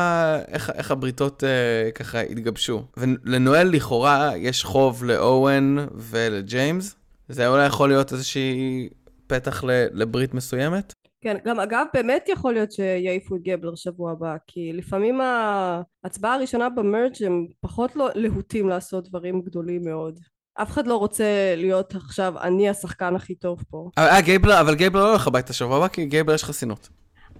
איך, 0.48 0.70
איך 0.74 0.90
הבריתות 0.90 1.44
אה, 1.44 1.90
ככה 1.90 2.20
התגבשו. 2.20 2.82
ולנואל 2.96 3.68
לכאורה 3.68 4.32
יש 4.36 4.64
חוב 4.64 5.04
לאורן 5.04 5.76
ולג'יימס. 5.94 6.96
זה 7.28 7.48
אולי 7.48 7.66
יכול 7.66 7.88
להיות 7.88 8.12
איזושהי 8.12 8.88
פתח 9.26 9.64
לברית 9.92 10.34
מסוימת? 10.34 10.92
כן, 11.20 11.36
גם 11.44 11.60
אגב, 11.60 11.86
באמת 11.94 12.28
יכול 12.28 12.52
להיות 12.52 12.72
שיעיפו 12.72 13.36
את 13.36 13.40
גבלר 13.42 13.74
שבוע 13.74 14.12
הבא, 14.12 14.36
כי 14.46 14.72
לפעמים 14.72 15.20
ההצבעה 15.20 16.34
הראשונה 16.34 16.68
במרג' 16.68 17.24
הם 17.26 17.46
פחות 17.60 17.96
לא 17.96 18.08
להוטים 18.14 18.68
לעשות 18.68 19.08
דברים 19.08 19.42
גדולים 19.42 19.84
מאוד. 19.84 20.18
אף 20.54 20.70
אחד 20.70 20.86
לא 20.86 20.96
רוצה 20.96 21.54
להיות 21.56 21.94
עכשיו 21.94 22.34
אני 22.40 22.68
השחקן 22.68 23.16
הכי 23.16 23.34
טוב 23.34 23.64
פה. 23.70 23.90
אבל, 23.96 24.06
אה, 24.06 24.20
גייבלר, 24.20 24.60
אבל 24.60 24.74
גייבלר 24.74 25.02
לא 25.02 25.10
הולך 25.10 25.26
הביתה 25.26 25.52
שבוע 25.52 25.76
הבא, 25.76 25.88
כי 25.88 26.06
גייבלר 26.06 26.34
יש 26.34 26.44
חסינות. 26.44 26.88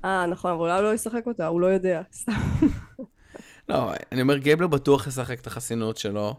אה, 0.05 0.27
נכון, 0.27 0.51
אבל 0.51 0.61
אולי 0.61 0.73
הוא 0.75 0.83
לא 0.83 0.95
ישחק 0.95 1.27
אותה, 1.27 1.47
הוא 1.47 1.61
לא 1.61 1.67
יודע. 1.67 2.03
סתם. 2.21 2.33
לא, 3.69 3.93
אני 4.13 4.23
אומר, 4.23 4.37
גייבלר 4.37 4.67
בטוח 4.67 5.07
ישחק 5.07 5.41
את 5.41 5.47
החסינות 5.47 5.97
שלו. 5.97 6.35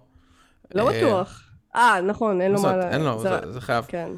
לא 0.76 0.90
אה, 0.90 0.98
בטוח. 0.98 1.42
אה, 1.76 2.02
נכון, 2.02 2.42
אין 2.42 2.52
לו 2.52 2.62
מה... 2.62 2.90
אין 2.90 3.02
לו, 3.02 3.22
זה- 3.22 3.62
חייב. 3.62 3.86
כן. 3.88 4.10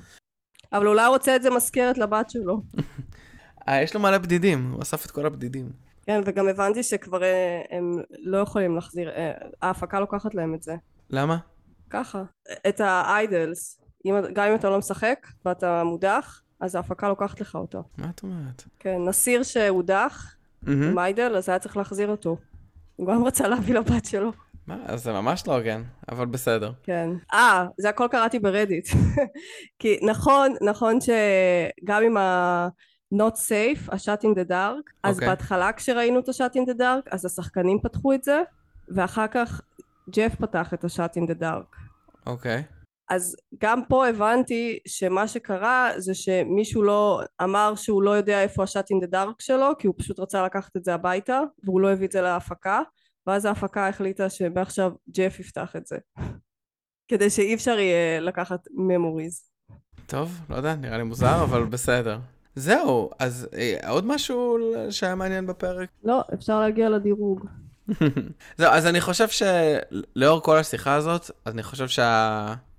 אבל 0.74 0.88
אולי 0.88 1.06
הוא 1.06 1.14
רוצה 1.14 1.36
את 1.36 1.42
זה 1.44 1.50
מזכרת 1.50 1.98
לבת 1.98 2.30
שלו. 2.30 2.62
אה, 3.68 3.82
יש 3.82 3.94
לו 3.96 4.00
מלא 4.00 4.18
בדידים, 4.18 4.72
הוא 4.72 4.82
אסף 4.82 5.06
את 5.06 5.12
כל 5.12 5.26
הבדידים. 5.26 5.70
כן, 6.06 6.22
וגם 6.26 6.48
הבנתי 6.48 6.84
שכבר 6.84 7.24
אה, 7.24 7.62
הם 7.72 7.98
לא 8.20 8.38
יכולים 8.38 8.76
להחזיר, 8.76 9.12
ההפקה 9.62 10.00
לוקחת 10.00 10.36
להם 10.36 10.54
את 10.56 10.64
זה. 10.64 10.76
למה? 11.10 11.38
ככה. 11.90 12.24
את 12.68 12.80
האיידלס. 12.80 13.82
גם 14.34 14.48
אם 14.50 14.56
אתה 14.56 14.70
לא 14.70 14.78
משחק 14.78 15.28
ואתה 15.46 15.84
מודח, 15.84 16.42
אז 16.66 16.76
ההפקה 16.76 17.10
לוקחת 17.10 17.42
לך 17.42 17.56
אותו. 17.56 17.84
מה 17.98 18.10
את 18.10 18.24
אומרת? 18.24 18.64
כן, 18.80 18.98
נסיר 19.08 19.44
שהודח 19.44 20.36
איידל, 20.98 21.36
אז 21.36 21.50
היה 21.50 21.60
צריך 21.60 21.78
להחזיר 21.78 22.10
אותו. 22.10 22.38
הוא 22.96 23.08
גם 23.08 23.24
רצה 23.24 23.48
להביא 23.48 23.76
לבת 23.76 24.06
שלו. 24.06 24.32
מה? 24.68 24.78
אז 24.86 25.04
זה 25.04 25.12
ממש 25.12 25.48
לא 25.48 25.56
הוגן, 25.56 25.84
אבל 26.10 26.26
בסדר. 26.26 26.72
כן. 26.84 27.10
אה, 27.34 27.66
זה 27.78 27.90
הכל 27.90 28.08
קראתי 28.12 28.40
ברדיט. 28.40 28.88
כי 29.80 30.00
נכון, 30.04 30.56
נכון 30.62 30.98
שגם 31.02 32.04
עם 32.04 32.18
ה... 32.18 32.68
not 33.14 33.36
safe, 33.36 33.92
ה-shot 33.92 34.22
in 34.22 34.36
the 34.36 34.50
dark, 34.50 34.92
אז 35.04 35.16
אוקיי. 35.16 35.28
בהתחלה 35.28 35.72
כשראינו 35.72 36.20
את 36.20 36.30
ה-shot 36.30 36.54
in 36.56 36.70
the 36.70 36.80
dark, 36.80 37.10
אז 37.12 37.26
השחקנים 37.26 37.80
פתחו 37.84 38.14
את 38.14 38.24
זה, 38.24 38.42
ואחר 38.96 39.28
כך 39.28 39.62
ג'ף 40.10 40.36
פתח 40.36 40.74
את 40.74 40.84
ה-shot 40.84 41.20
in 41.20 41.32
the 41.32 41.42
dark. 41.42 41.78
אוקיי. 42.26 42.64
אז 43.10 43.36
גם 43.62 43.86
פה 43.90 44.08
הבנתי 44.08 44.80
שמה 44.88 45.28
שקרה 45.28 45.92
זה 45.98 46.14
שמישהו 46.14 46.84
לא 46.84 47.22
אמר 47.44 47.76
שהוא 47.76 48.04
לא 48.04 48.12
יודע 48.12 48.42
איפה 48.42 48.64
השאט 48.64 48.92
אין 48.92 49.00
דה 49.00 49.08
דארק 49.08 49.42
שלו 49.42 49.72
כי 49.80 49.88
הוא 49.88 49.96
פשוט 49.98 50.20
רצה 50.20 50.46
לקחת 50.46 50.78
את 50.78 50.84
זה 50.84 50.94
הביתה 50.94 51.42
והוא 51.64 51.82
לא 51.82 51.92
הביא 51.92 52.08
את 52.08 52.12
זה 52.12 52.22
להפקה 52.22 52.82
ואז 53.28 53.46
ההפקה 53.46 53.88
החליטה 53.88 54.30
שמעכשיו 54.30 54.92
ג'ף 55.10 55.40
יפתח 55.40 55.76
את 55.76 55.88
זה 55.88 55.98
כדי 57.10 57.30
שאי 57.30 57.54
אפשר 57.54 57.80
יהיה 57.80 58.20
לקחת 58.20 58.60
ממוריז 58.74 59.42
טוב, 60.06 60.42
לא 60.50 60.56
יודע, 60.56 60.76
נראה 60.76 60.98
לי 60.98 61.04
מוזר, 61.04 61.44
אבל 61.44 61.64
בסדר. 61.64 62.20
זהו, 62.56 63.10
אז 63.20 63.48
אה, 63.54 63.90
עוד 63.90 64.06
משהו 64.06 64.58
שהיה 64.90 65.16
מעניין 65.16 65.48
בפרק? 65.48 65.90
לא 66.04 66.24
אפשר 66.34 66.60
להגיע 66.60 66.90
לדירוג 66.90 67.46
זהו, 68.58 68.72
אז 68.72 68.88
אני 68.88 69.02
חושב 69.02 69.28
שלאור 69.30 70.42
כל 70.42 70.58
השיחה 70.58 70.96
הזאת, 70.96 71.32
אז 71.46 71.54
אני 71.54 71.64
חושב 71.64 71.88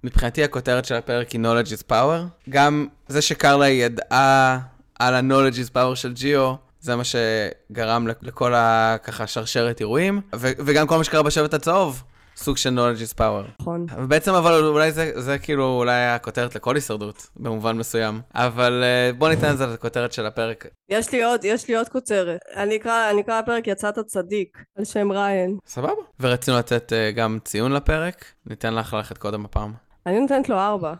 שמבחינתי 0.06 0.44
הכותרת 0.44 0.84
של 0.84 0.94
הפרק 0.94 1.30
היא 1.30 1.40
knowledge 1.40 1.68
is 1.68 1.92
power. 1.92 2.48
גם 2.50 2.86
זה 3.08 3.22
שקרלה 3.22 3.68
ידעה 3.68 4.58
על 4.98 5.14
ה-knowledge 5.14 5.54
is 5.56 5.76
power 5.76 5.94
של 5.94 6.12
ג'יו, 6.12 6.54
זה 6.80 6.96
מה 6.96 7.02
שגרם 7.04 8.08
לכ- 8.08 8.16
לכל 8.22 8.54
ה... 8.54 8.96
ככה 9.04 9.26
שרשרת 9.26 9.80
אירועים, 9.80 10.20
ו- 10.36 10.52
וגם 10.58 10.86
כל 10.86 10.96
מה 10.96 11.04
שקרה 11.04 11.22
בשבט 11.22 11.54
הצהוב, 11.54 12.02
סוג 12.36 12.56
של 12.56 12.78
knowledge 12.78 13.00
is 13.00 13.18
power. 13.18 13.50
נכון 13.60 13.86
ובעצם 13.98 14.34
אבל 14.34 14.64
אולי 14.64 14.92
זה, 14.92 15.12
זה 15.20 15.38
כאילו 15.38 15.64
אולי 15.78 16.04
הכותרת 16.06 16.54
לכל 16.54 16.74
הישרדות, 16.74 17.26
במובן 17.36 17.76
מסוים. 17.76 18.20
אבל 18.34 18.82
אה, 18.84 19.12
בוא 19.18 19.28
ניתן 19.28 19.50
את 19.52 19.58
זה 19.58 19.66
לכותרת 19.66 20.12
של 20.12 20.26
הפרק. 20.26 20.66
יש 20.88 21.12
לי 21.12 21.24
עוד 21.24 21.40
יש 21.44 21.68
לי 21.68 21.76
עוד 21.76 21.88
כותרת 21.88 22.38
אני 22.56 22.76
אקרא 22.76 23.10
אני 23.10 23.20
אקרא 23.20 23.40
לפרק 23.40 23.66
יצאת 23.66 23.98
צדיק 23.98 24.58
על 24.78 24.84
שם 24.84 25.12
ריין 25.12 25.56
סבבה. 25.66 25.92
ורצינו 26.20 26.58
לתת 26.58 26.92
אה, 26.92 27.10
גם 27.10 27.38
ציון 27.44 27.72
לפרק, 27.72 28.24
ניתן 28.46 28.74
לך 28.74 28.94
ללכת 28.94 29.18
קודם 29.18 29.44
הפעם. 29.44 29.85
אני 30.06 30.20
נותנת 30.20 30.48
לו 30.48 30.58
ארבע 30.58 30.94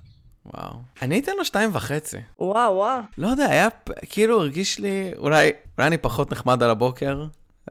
וואו. 0.47 0.73
אני 1.03 1.19
אתן 1.19 1.33
לו 1.37 1.45
שתיים 1.45 1.71
וחצי. 1.73 2.16
וואו 2.38 2.75
וואו 2.75 3.01
לא 3.19 3.29
יודע, 3.29 3.47
היה 3.47 3.69
כאילו 4.09 4.40
הרגיש 4.40 4.79
לי, 4.79 5.12
אולי, 5.16 5.51
אולי 5.79 5.88
אני 5.88 5.99
פחות 5.99 6.33
נחמד 6.33 6.62
על 6.62 6.71
הבוקר, 6.71 7.25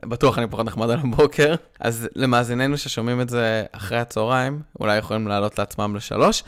בטוח 0.06 0.38
אני 0.38 0.48
פחות 0.48 0.66
נחמד 0.66 0.90
על 0.90 1.00
הבוקר, 1.00 1.56
אז 1.80 2.08
למאזיננו 2.16 2.78
ששומעים 2.78 3.22
את 3.22 3.30
זה 3.30 3.66
אחרי 3.72 3.98
הצהריים, 3.98 4.62
אולי 4.80 4.98
יכולים 4.98 5.28
לעלות 5.28 5.60
לעצמם 5.60 5.96
לשלוש, 5.96 6.44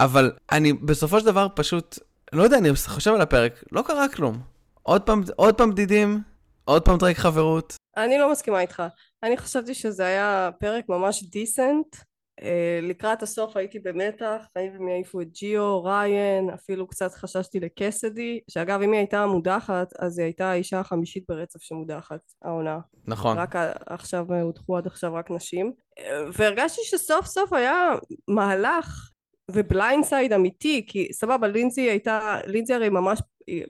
אבל 0.00 0.32
אני 0.52 0.72
בסופו 0.72 1.20
של 1.20 1.26
דבר 1.26 1.46
פשוט, 1.54 1.98
לא 2.32 2.42
יודע, 2.42 2.58
אני 2.58 2.68
חושב 2.86 3.14
על 3.14 3.20
הפרק, 3.20 3.64
לא 3.72 3.82
קרה 3.82 4.08
כלום. 4.08 4.40
עוד 4.82 5.02
פעם, 5.02 5.22
עוד 5.36 5.54
פעם 5.54 5.70
בדידים, 5.70 6.22
עוד 6.64 6.82
פעם 6.82 6.98
טרייק 6.98 7.18
חברות. 7.18 7.76
אני 7.96 8.18
לא 8.18 8.32
מסכימה 8.32 8.60
איתך. 8.60 8.82
אני 9.22 9.36
חשבתי 9.36 9.74
שזה 9.74 10.06
היה 10.06 10.50
פרק 10.60 10.84
ממש 10.88 11.22
decent. 11.22 12.07
אה, 12.42 12.78
לקראת 12.82 13.22
הסוף 13.22 13.56
הייתי 13.56 13.78
במתח, 13.78 14.46
האם 14.56 14.70
הם 14.74 14.88
יעיפו 14.88 15.20
את 15.20 15.28
ג'יו, 15.32 15.82
ריין, 15.84 16.50
אפילו 16.50 16.86
קצת 16.86 17.14
חששתי 17.14 17.60
לקסדי, 17.60 18.40
שאגב 18.50 18.82
אם 18.82 18.92
היא 18.92 18.98
הייתה 18.98 19.26
מודחת, 19.26 19.92
אז 19.98 20.18
היא 20.18 20.24
הייתה 20.24 20.50
האישה 20.50 20.80
החמישית 20.80 21.24
ברצף 21.28 21.62
שמודחת, 21.62 22.20
העונה. 22.42 22.78
נכון. 23.06 23.38
רק 23.38 23.56
עכשיו 23.86 24.32
אה, 24.32 24.42
הודחו 24.42 24.76
עד 24.76 24.86
עכשיו 24.86 25.14
רק 25.14 25.30
נשים. 25.30 25.72
אה, 25.98 26.04
והרגשתי 26.32 26.80
שסוף 26.84 27.26
סוף 27.26 27.52
היה 27.52 27.90
מהלך 28.28 29.10
ו 29.50 29.58
blindside 29.58 30.32
אמיתי, 30.32 30.86
כי 30.88 31.12
סבבה, 31.12 31.48
לינזי 31.48 31.80
הייתה, 31.80 32.40
לינזי 32.46 32.74
הרי 32.74 32.88
ממש, 32.88 33.22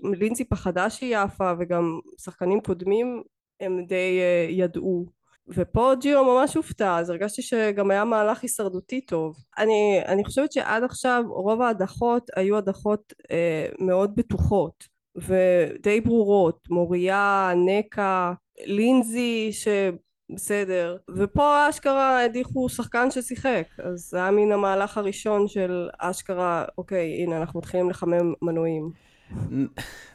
לינזי 0.03 0.45
פחדה 0.45 0.91
שהיא 0.91 1.17
עפה, 1.17 1.53
וגם 1.59 1.99
שחקנים 2.21 2.61
קודמים 2.61 3.23
הם 3.61 3.85
די 3.87 4.21
ידעו. 4.49 5.18
ופה 5.49 5.93
ג'יו 6.01 6.25
ממש 6.25 6.55
הופתע, 6.55 6.99
אז 6.99 7.11
הרגשתי 7.11 7.43
שגם 7.43 7.91
היה 7.91 8.05
מהלך 8.05 8.43
הישרדותי 8.43 9.01
טוב. 9.01 9.37
אני, 9.59 10.01
אני 10.07 10.25
חושבת 10.25 10.53
שעד 10.53 10.85
עכשיו 10.85 11.25
רוב 11.29 11.63
ההדחות 11.63 12.31
היו 12.37 12.57
הדחות 12.57 13.13
אה, 13.31 13.67
מאוד 13.79 14.17
בטוחות 14.17 14.85
ודי 15.17 16.01
ברורות, 16.01 16.59
מוריה, 16.71 17.53
נקה, 17.67 18.33
לינזי 18.65 19.51
שבסדר, 19.53 20.97
ופה 21.17 21.69
אשכרה 21.71 22.25
הדיחו 22.25 22.69
שחקן 22.69 23.11
ששיחק, 23.11 23.65
אז 23.85 24.01
זה 24.11 24.17
היה 24.19 24.31
מן 24.31 24.53
המהלך 24.53 24.99
הראשון 24.99 25.49
של 25.49 25.89
אשכרה, 25.99 26.65
אוקיי, 26.79 27.23
הנה 27.23 27.37
אנחנו 27.37 27.59
מתחילים 27.59 27.91
לחמם 27.91 28.33
מנועים. 28.43 28.91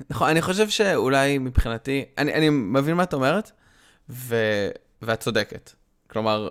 נכון, 0.09 0.29
אני 0.29 0.41
חושב 0.41 0.69
שאולי 0.69 1.37
מבחינתי, 1.37 2.05
אני, 2.17 2.33
אני 2.33 2.49
מבין 2.49 2.95
מה 2.95 3.03
את 3.03 3.13
אומרת, 3.13 3.51
ו, 4.09 4.35
ואת 5.05 5.19
צודקת. 5.19 5.71
כלומר, 6.09 6.47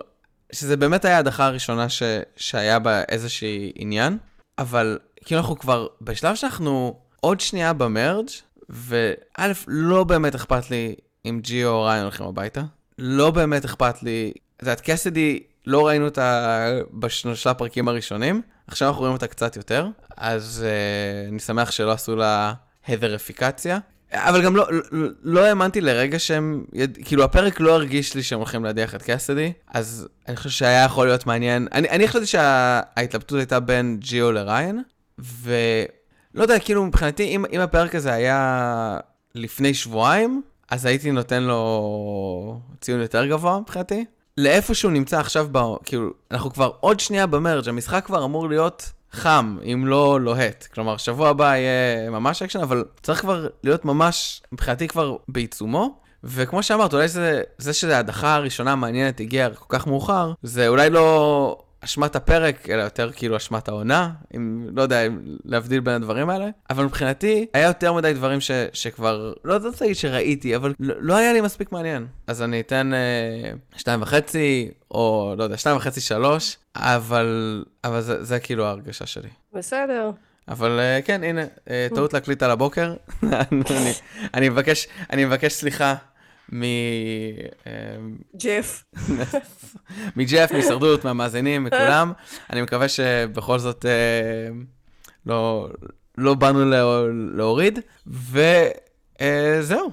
שזה 0.51 0.77
באמת 0.77 1.05
היה 1.05 1.15
ההדחה 1.15 1.45
הראשונה 1.45 1.89
ש, 1.89 2.03
שהיה 2.35 2.79
בה 2.79 3.01
איזושהי 3.09 3.71
עניין, 3.75 4.17
אבל 4.57 4.99
כאילו 5.25 5.41
אנחנו 5.41 5.59
כבר 5.59 5.87
בשלב 6.01 6.35
שאנחנו 6.35 6.99
עוד 7.21 7.39
שנייה 7.39 7.73
במרג', 7.73 8.29
וא', 8.69 9.51
לא 9.67 10.03
באמת 10.03 10.35
אכפת 10.35 10.69
לי 10.69 10.95
אם 11.25 11.39
ג'יו 11.43 11.69
או 11.69 11.83
ריין 11.83 12.03
הולכים 12.03 12.25
הביתה. 12.25 12.61
לא 12.97 13.31
באמת 13.31 13.65
אכפת 13.65 14.03
לי, 14.03 14.33
את 14.57 14.61
יודעת, 14.61 14.81
קסדי, 14.83 15.43
לא 15.67 15.87
ראינו 15.87 16.05
אותה 16.05 16.67
בשלושה 16.93 17.49
הפרקים 17.49 17.87
הראשונים, 17.87 18.41
עכשיו 18.67 18.87
אנחנו 18.87 18.99
רואים 18.99 19.13
אותה 19.13 19.27
קצת 19.27 19.55
יותר, 19.55 19.87
אז 20.17 20.65
uh, 20.65 21.29
אני 21.29 21.39
שמח 21.39 21.71
שלא 21.71 21.91
עשו 21.91 22.15
לה 22.15 22.53
הדריפיקציה. 22.87 23.79
אבל 24.13 24.43
גם 24.43 24.55
לא, 24.55 24.67
לא, 24.91 25.07
לא 25.23 25.45
האמנתי 25.45 25.81
לרגע 25.81 26.19
שהם, 26.19 26.63
יד... 26.73 26.97
כאילו 27.05 27.23
הפרק 27.23 27.59
לא 27.59 27.71
הרגיש 27.71 28.15
לי 28.15 28.23
שהם 28.23 28.39
הולכים 28.39 28.63
להדיח 28.63 28.95
את 28.95 29.03
קסדי, 29.05 29.53
אז 29.73 30.07
אני 30.27 30.35
חושב 30.35 30.49
שהיה 30.49 30.83
יכול 30.83 31.07
להיות 31.07 31.25
מעניין. 31.25 31.67
אני, 31.71 31.89
אני 31.89 32.07
חשבתי 32.07 32.25
שההתלבטות 32.25 33.37
הייתה 33.37 33.59
בין 33.59 33.97
ג'יו 33.99 34.31
לריין, 34.31 34.83
ולא 35.19 36.43
יודע, 36.43 36.59
כאילו 36.59 36.85
מבחינתי, 36.85 37.23
אם, 37.23 37.45
אם 37.53 37.59
הפרק 37.59 37.95
הזה 37.95 38.13
היה 38.13 38.97
לפני 39.35 39.73
שבועיים, 39.73 40.41
אז 40.71 40.85
הייתי 40.85 41.11
נותן 41.11 41.43
לו 41.43 42.59
ציון 42.81 43.01
יותר 43.01 43.25
גבוה 43.25 43.59
מבחינתי. 43.59 44.05
לאיפה 44.37 44.73
שהוא 44.73 44.91
נמצא 44.91 45.19
עכשיו, 45.19 45.47
ב... 45.51 45.59
כאילו, 45.85 46.09
אנחנו 46.31 46.53
כבר 46.53 46.71
עוד 46.79 46.99
שנייה 46.99 47.27
ב 47.27 47.33
merge, 47.33 47.69
המשחק 47.69 48.05
כבר 48.05 48.25
אמור 48.25 48.49
להיות 48.49 48.91
חם, 49.13 49.57
אם 49.63 49.87
לא 49.87 50.21
לוהט. 50.21 50.67
כלומר, 50.73 50.97
שבוע 50.97 51.29
הבא 51.29 51.55
יהיה 51.55 52.09
ממש 52.09 52.41
אקשן, 52.41 52.59
אבל 52.59 52.83
צריך 53.01 53.21
כבר 53.21 53.47
להיות 53.63 53.85
ממש, 53.85 54.41
מבחינתי 54.51 54.87
כבר 54.87 55.15
בעיצומו. 55.27 55.99
וכמו 56.23 56.63
שאמרת, 56.63 56.93
אולי 56.93 57.07
זה, 57.07 57.41
זה 57.57 57.73
שההדחה 57.73 58.35
הראשונה 58.35 58.71
המעניינת 58.71 59.19
הגיעה 59.19 59.49
כל 59.49 59.77
כך 59.77 59.87
מאוחר, 59.87 60.33
זה 60.43 60.67
אולי 60.67 60.89
לא 60.89 61.57
אשמת 61.83 62.15
הפרק, 62.15 62.69
אלא 62.69 62.81
יותר 62.81 63.11
כאילו 63.11 63.37
אשמת 63.37 63.67
העונה, 63.67 64.11
אם, 64.35 64.67
לא 64.75 64.81
יודע, 64.81 65.07
אם 65.07 65.19
להבדיל 65.45 65.79
בין 65.79 65.93
הדברים 65.93 66.29
האלה. 66.29 66.49
אבל 66.69 66.83
מבחינתי, 66.83 67.45
היה 67.53 67.67
יותר 67.67 67.93
מדי 67.93 68.13
דברים 68.13 68.41
ש, 68.41 68.51
שכבר, 68.73 69.33
לא 69.43 69.57
רוצה 69.57 69.85
להגיד 69.85 69.97
שראיתי, 69.97 70.55
אבל 70.55 70.73
לא, 70.79 70.95
לא 70.99 71.15
היה 71.15 71.33
לי 71.33 71.41
מספיק 71.41 71.71
מעניין. 71.71 72.07
אז 72.27 72.41
אני 72.41 72.59
אתן 72.59 72.93
אה, 72.93 73.51
שתיים 73.75 74.01
וחצי, 74.01 74.71
או 74.91 75.33
לא 75.37 75.43
יודע, 75.43 75.57
שתיים 75.57 75.77
וחצי, 75.77 76.01
שלוש, 76.01 76.57
אבל, 76.75 77.63
אבל 77.83 78.01
זה, 78.01 78.23
זה 78.23 78.39
כאילו 78.39 78.65
ההרגשה 78.65 79.05
שלי. 79.05 79.29
בסדר. 79.53 80.11
אבל 80.47 80.79
אה, 80.79 80.99
כן, 81.05 81.23
הנה, 81.23 81.41
אה, 81.69 81.87
טעות 81.95 82.13
להקליט 82.13 82.43
על 82.43 82.51
הבוקר. 82.51 82.93
אני, 83.23 83.93
אני, 84.33 84.49
מבקש, 84.49 84.87
אני 85.09 85.25
מבקש 85.25 85.53
סליחה 85.53 85.95
מ... 86.53 86.63
אה, 86.63 87.71
ג'ף. 88.35 88.83
מג'ף, 90.17 90.51
מהישרדות, 90.51 91.05
מהמאזינים, 91.05 91.63
מכולם. 91.63 92.11
אני 92.49 92.61
מקווה 92.61 92.87
שבכל 92.87 93.59
זאת 93.59 93.85
לא, 95.25 95.69
לא 96.17 96.33
באנו 96.33 96.65
לה, 96.65 96.83
להוריד. 97.33 97.79
וזהו, 98.07 99.91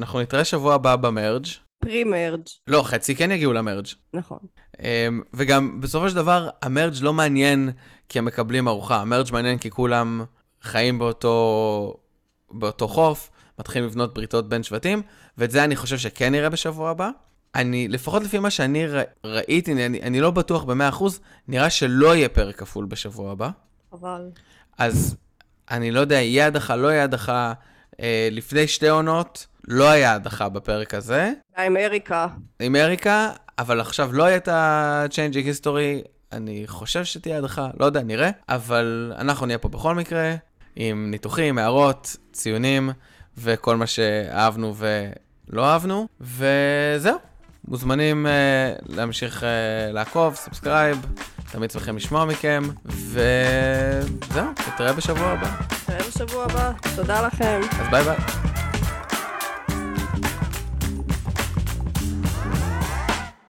אנחנו 0.00 0.20
נתראה 0.20 0.44
שבוע 0.44 0.74
הבא 0.74 0.96
במרג'. 0.96 1.46
פרי 1.78 2.04
מרג'. 2.04 2.46
לא, 2.66 2.82
חצי 2.82 3.16
כן 3.16 3.30
יגיעו 3.30 3.52
למרג'. 3.52 3.86
נכון. 4.14 4.38
אמ, 4.80 5.22
וגם 5.34 5.80
בסופו 5.80 6.08
של 6.10 6.16
דבר, 6.16 6.48
המרג' 6.62 6.94
לא 7.00 7.12
מעניין 7.12 7.70
כי 8.08 8.18
הם 8.18 8.24
מקבלים 8.24 8.68
ארוחה, 8.68 9.00
המרג' 9.00 9.32
מעניין 9.32 9.58
כי 9.58 9.70
כולם 9.70 10.24
חיים 10.62 10.98
באותו, 10.98 11.96
באותו 12.50 12.88
חוף, 12.88 13.30
מתחילים 13.58 13.88
לבנות 13.88 14.14
בריתות 14.14 14.48
בין 14.48 14.62
שבטים, 14.62 15.02
ואת 15.38 15.50
זה 15.50 15.64
אני 15.64 15.76
חושב 15.76 15.98
שכן 15.98 16.32
נראה 16.32 16.50
בשבוע 16.50 16.90
הבא. 16.90 17.10
אני, 17.54 17.88
לפחות 17.88 18.22
לפי 18.22 18.38
מה 18.38 18.50
שאני 18.50 18.86
ר, 18.86 19.02
ראיתי, 19.24 19.72
אני, 19.72 20.02
אני 20.02 20.20
לא 20.20 20.30
בטוח 20.30 20.64
ב-100%, 20.64 21.04
נראה 21.48 21.70
שלא 21.70 22.16
יהיה 22.16 22.28
פרק 22.28 22.56
כפול 22.56 22.84
בשבוע 22.84 23.32
הבא. 23.32 23.50
אבל... 23.92 24.30
אז 24.78 25.16
אני 25.70 25.90
לא 25.90 26.00
יודע, 26.00 26.14
יהיה 26.14 26.46
הדחה, 26.46 26.76
לא 26.76 26.88
יהיה 26.88 27.04
הדחה. 27.04 27.52
אה, 28.00 28.28
לפני 28.32 28.66
שתי 28.66 28.88
עונות 28.88 29.46
לא 29.68 29.90
היה 29.90 30.12
הדחה 30.12 30.48
בפרק 30.48 30.94
הזה. 30.94 31.32
עם 31.58 31.76
אריקה. 31.76 32.26
עם 32.60 32.76
אריקה, 32.76 33.30
אבל 33.58 33.80
עכשיו 33.80 34.12
לא 34.12 34.24
היה 34.24 34.36
את 34.36 34.48
ה-Changing 34.48 35.64
History, 35.64 36.08
אני 36.32 36.62
חושב 36.66 37.04
שתהיה 37.04 37.38
הדחה, 37.38 37.68
לא 37.80 37.84
יודע, 37.84 38.02
נראה. 38.02 38.30
אבל 38.48 39.12
אנחנו 39.18 39.46
נהיה 39.46 39.58
פה 39.58 39.68
בכל 39.68 39.94
מקרה, 39.94 40.34
עם 40.76 41.10
ניתוחים, 41.10 41.58
הערות, 41.58 42.16
ציונים, 42.32 42.90
וכל 43.38 43.76
מה 43.76 43.86
שאהבנו 43.86 44.74
ולא 44.76 45.66
אהבנו, 45.66 46.06
וזהו. 46.20 47.16
מוזמנים 47.68 48.26
אה, 48.26 48.28
להמשיך 48.96 49.42
אה, 49.42 49.46
לעקוב, 49.92 50.34
subscribe, 50.34 51.06
תמיד 51.52 51.70
שמחים 51.70 51.96
לשמוע 51.96 52.24
מכם, 52.24 52.62
וזהו, 52.84 54.46
נתראה 54.68 54.92
בשבוע 54.92 55.26
הבא. 55.26 55.50
נתראה 55.72 56.08
בשבוע 56.08 56.44
הבא, 56.44 56.72
תודה 56.96 57.26
לכם. 57.26 57.60
אז 57.80 57.86
ביי 57.90 58.04
ביי. 58.04 58.55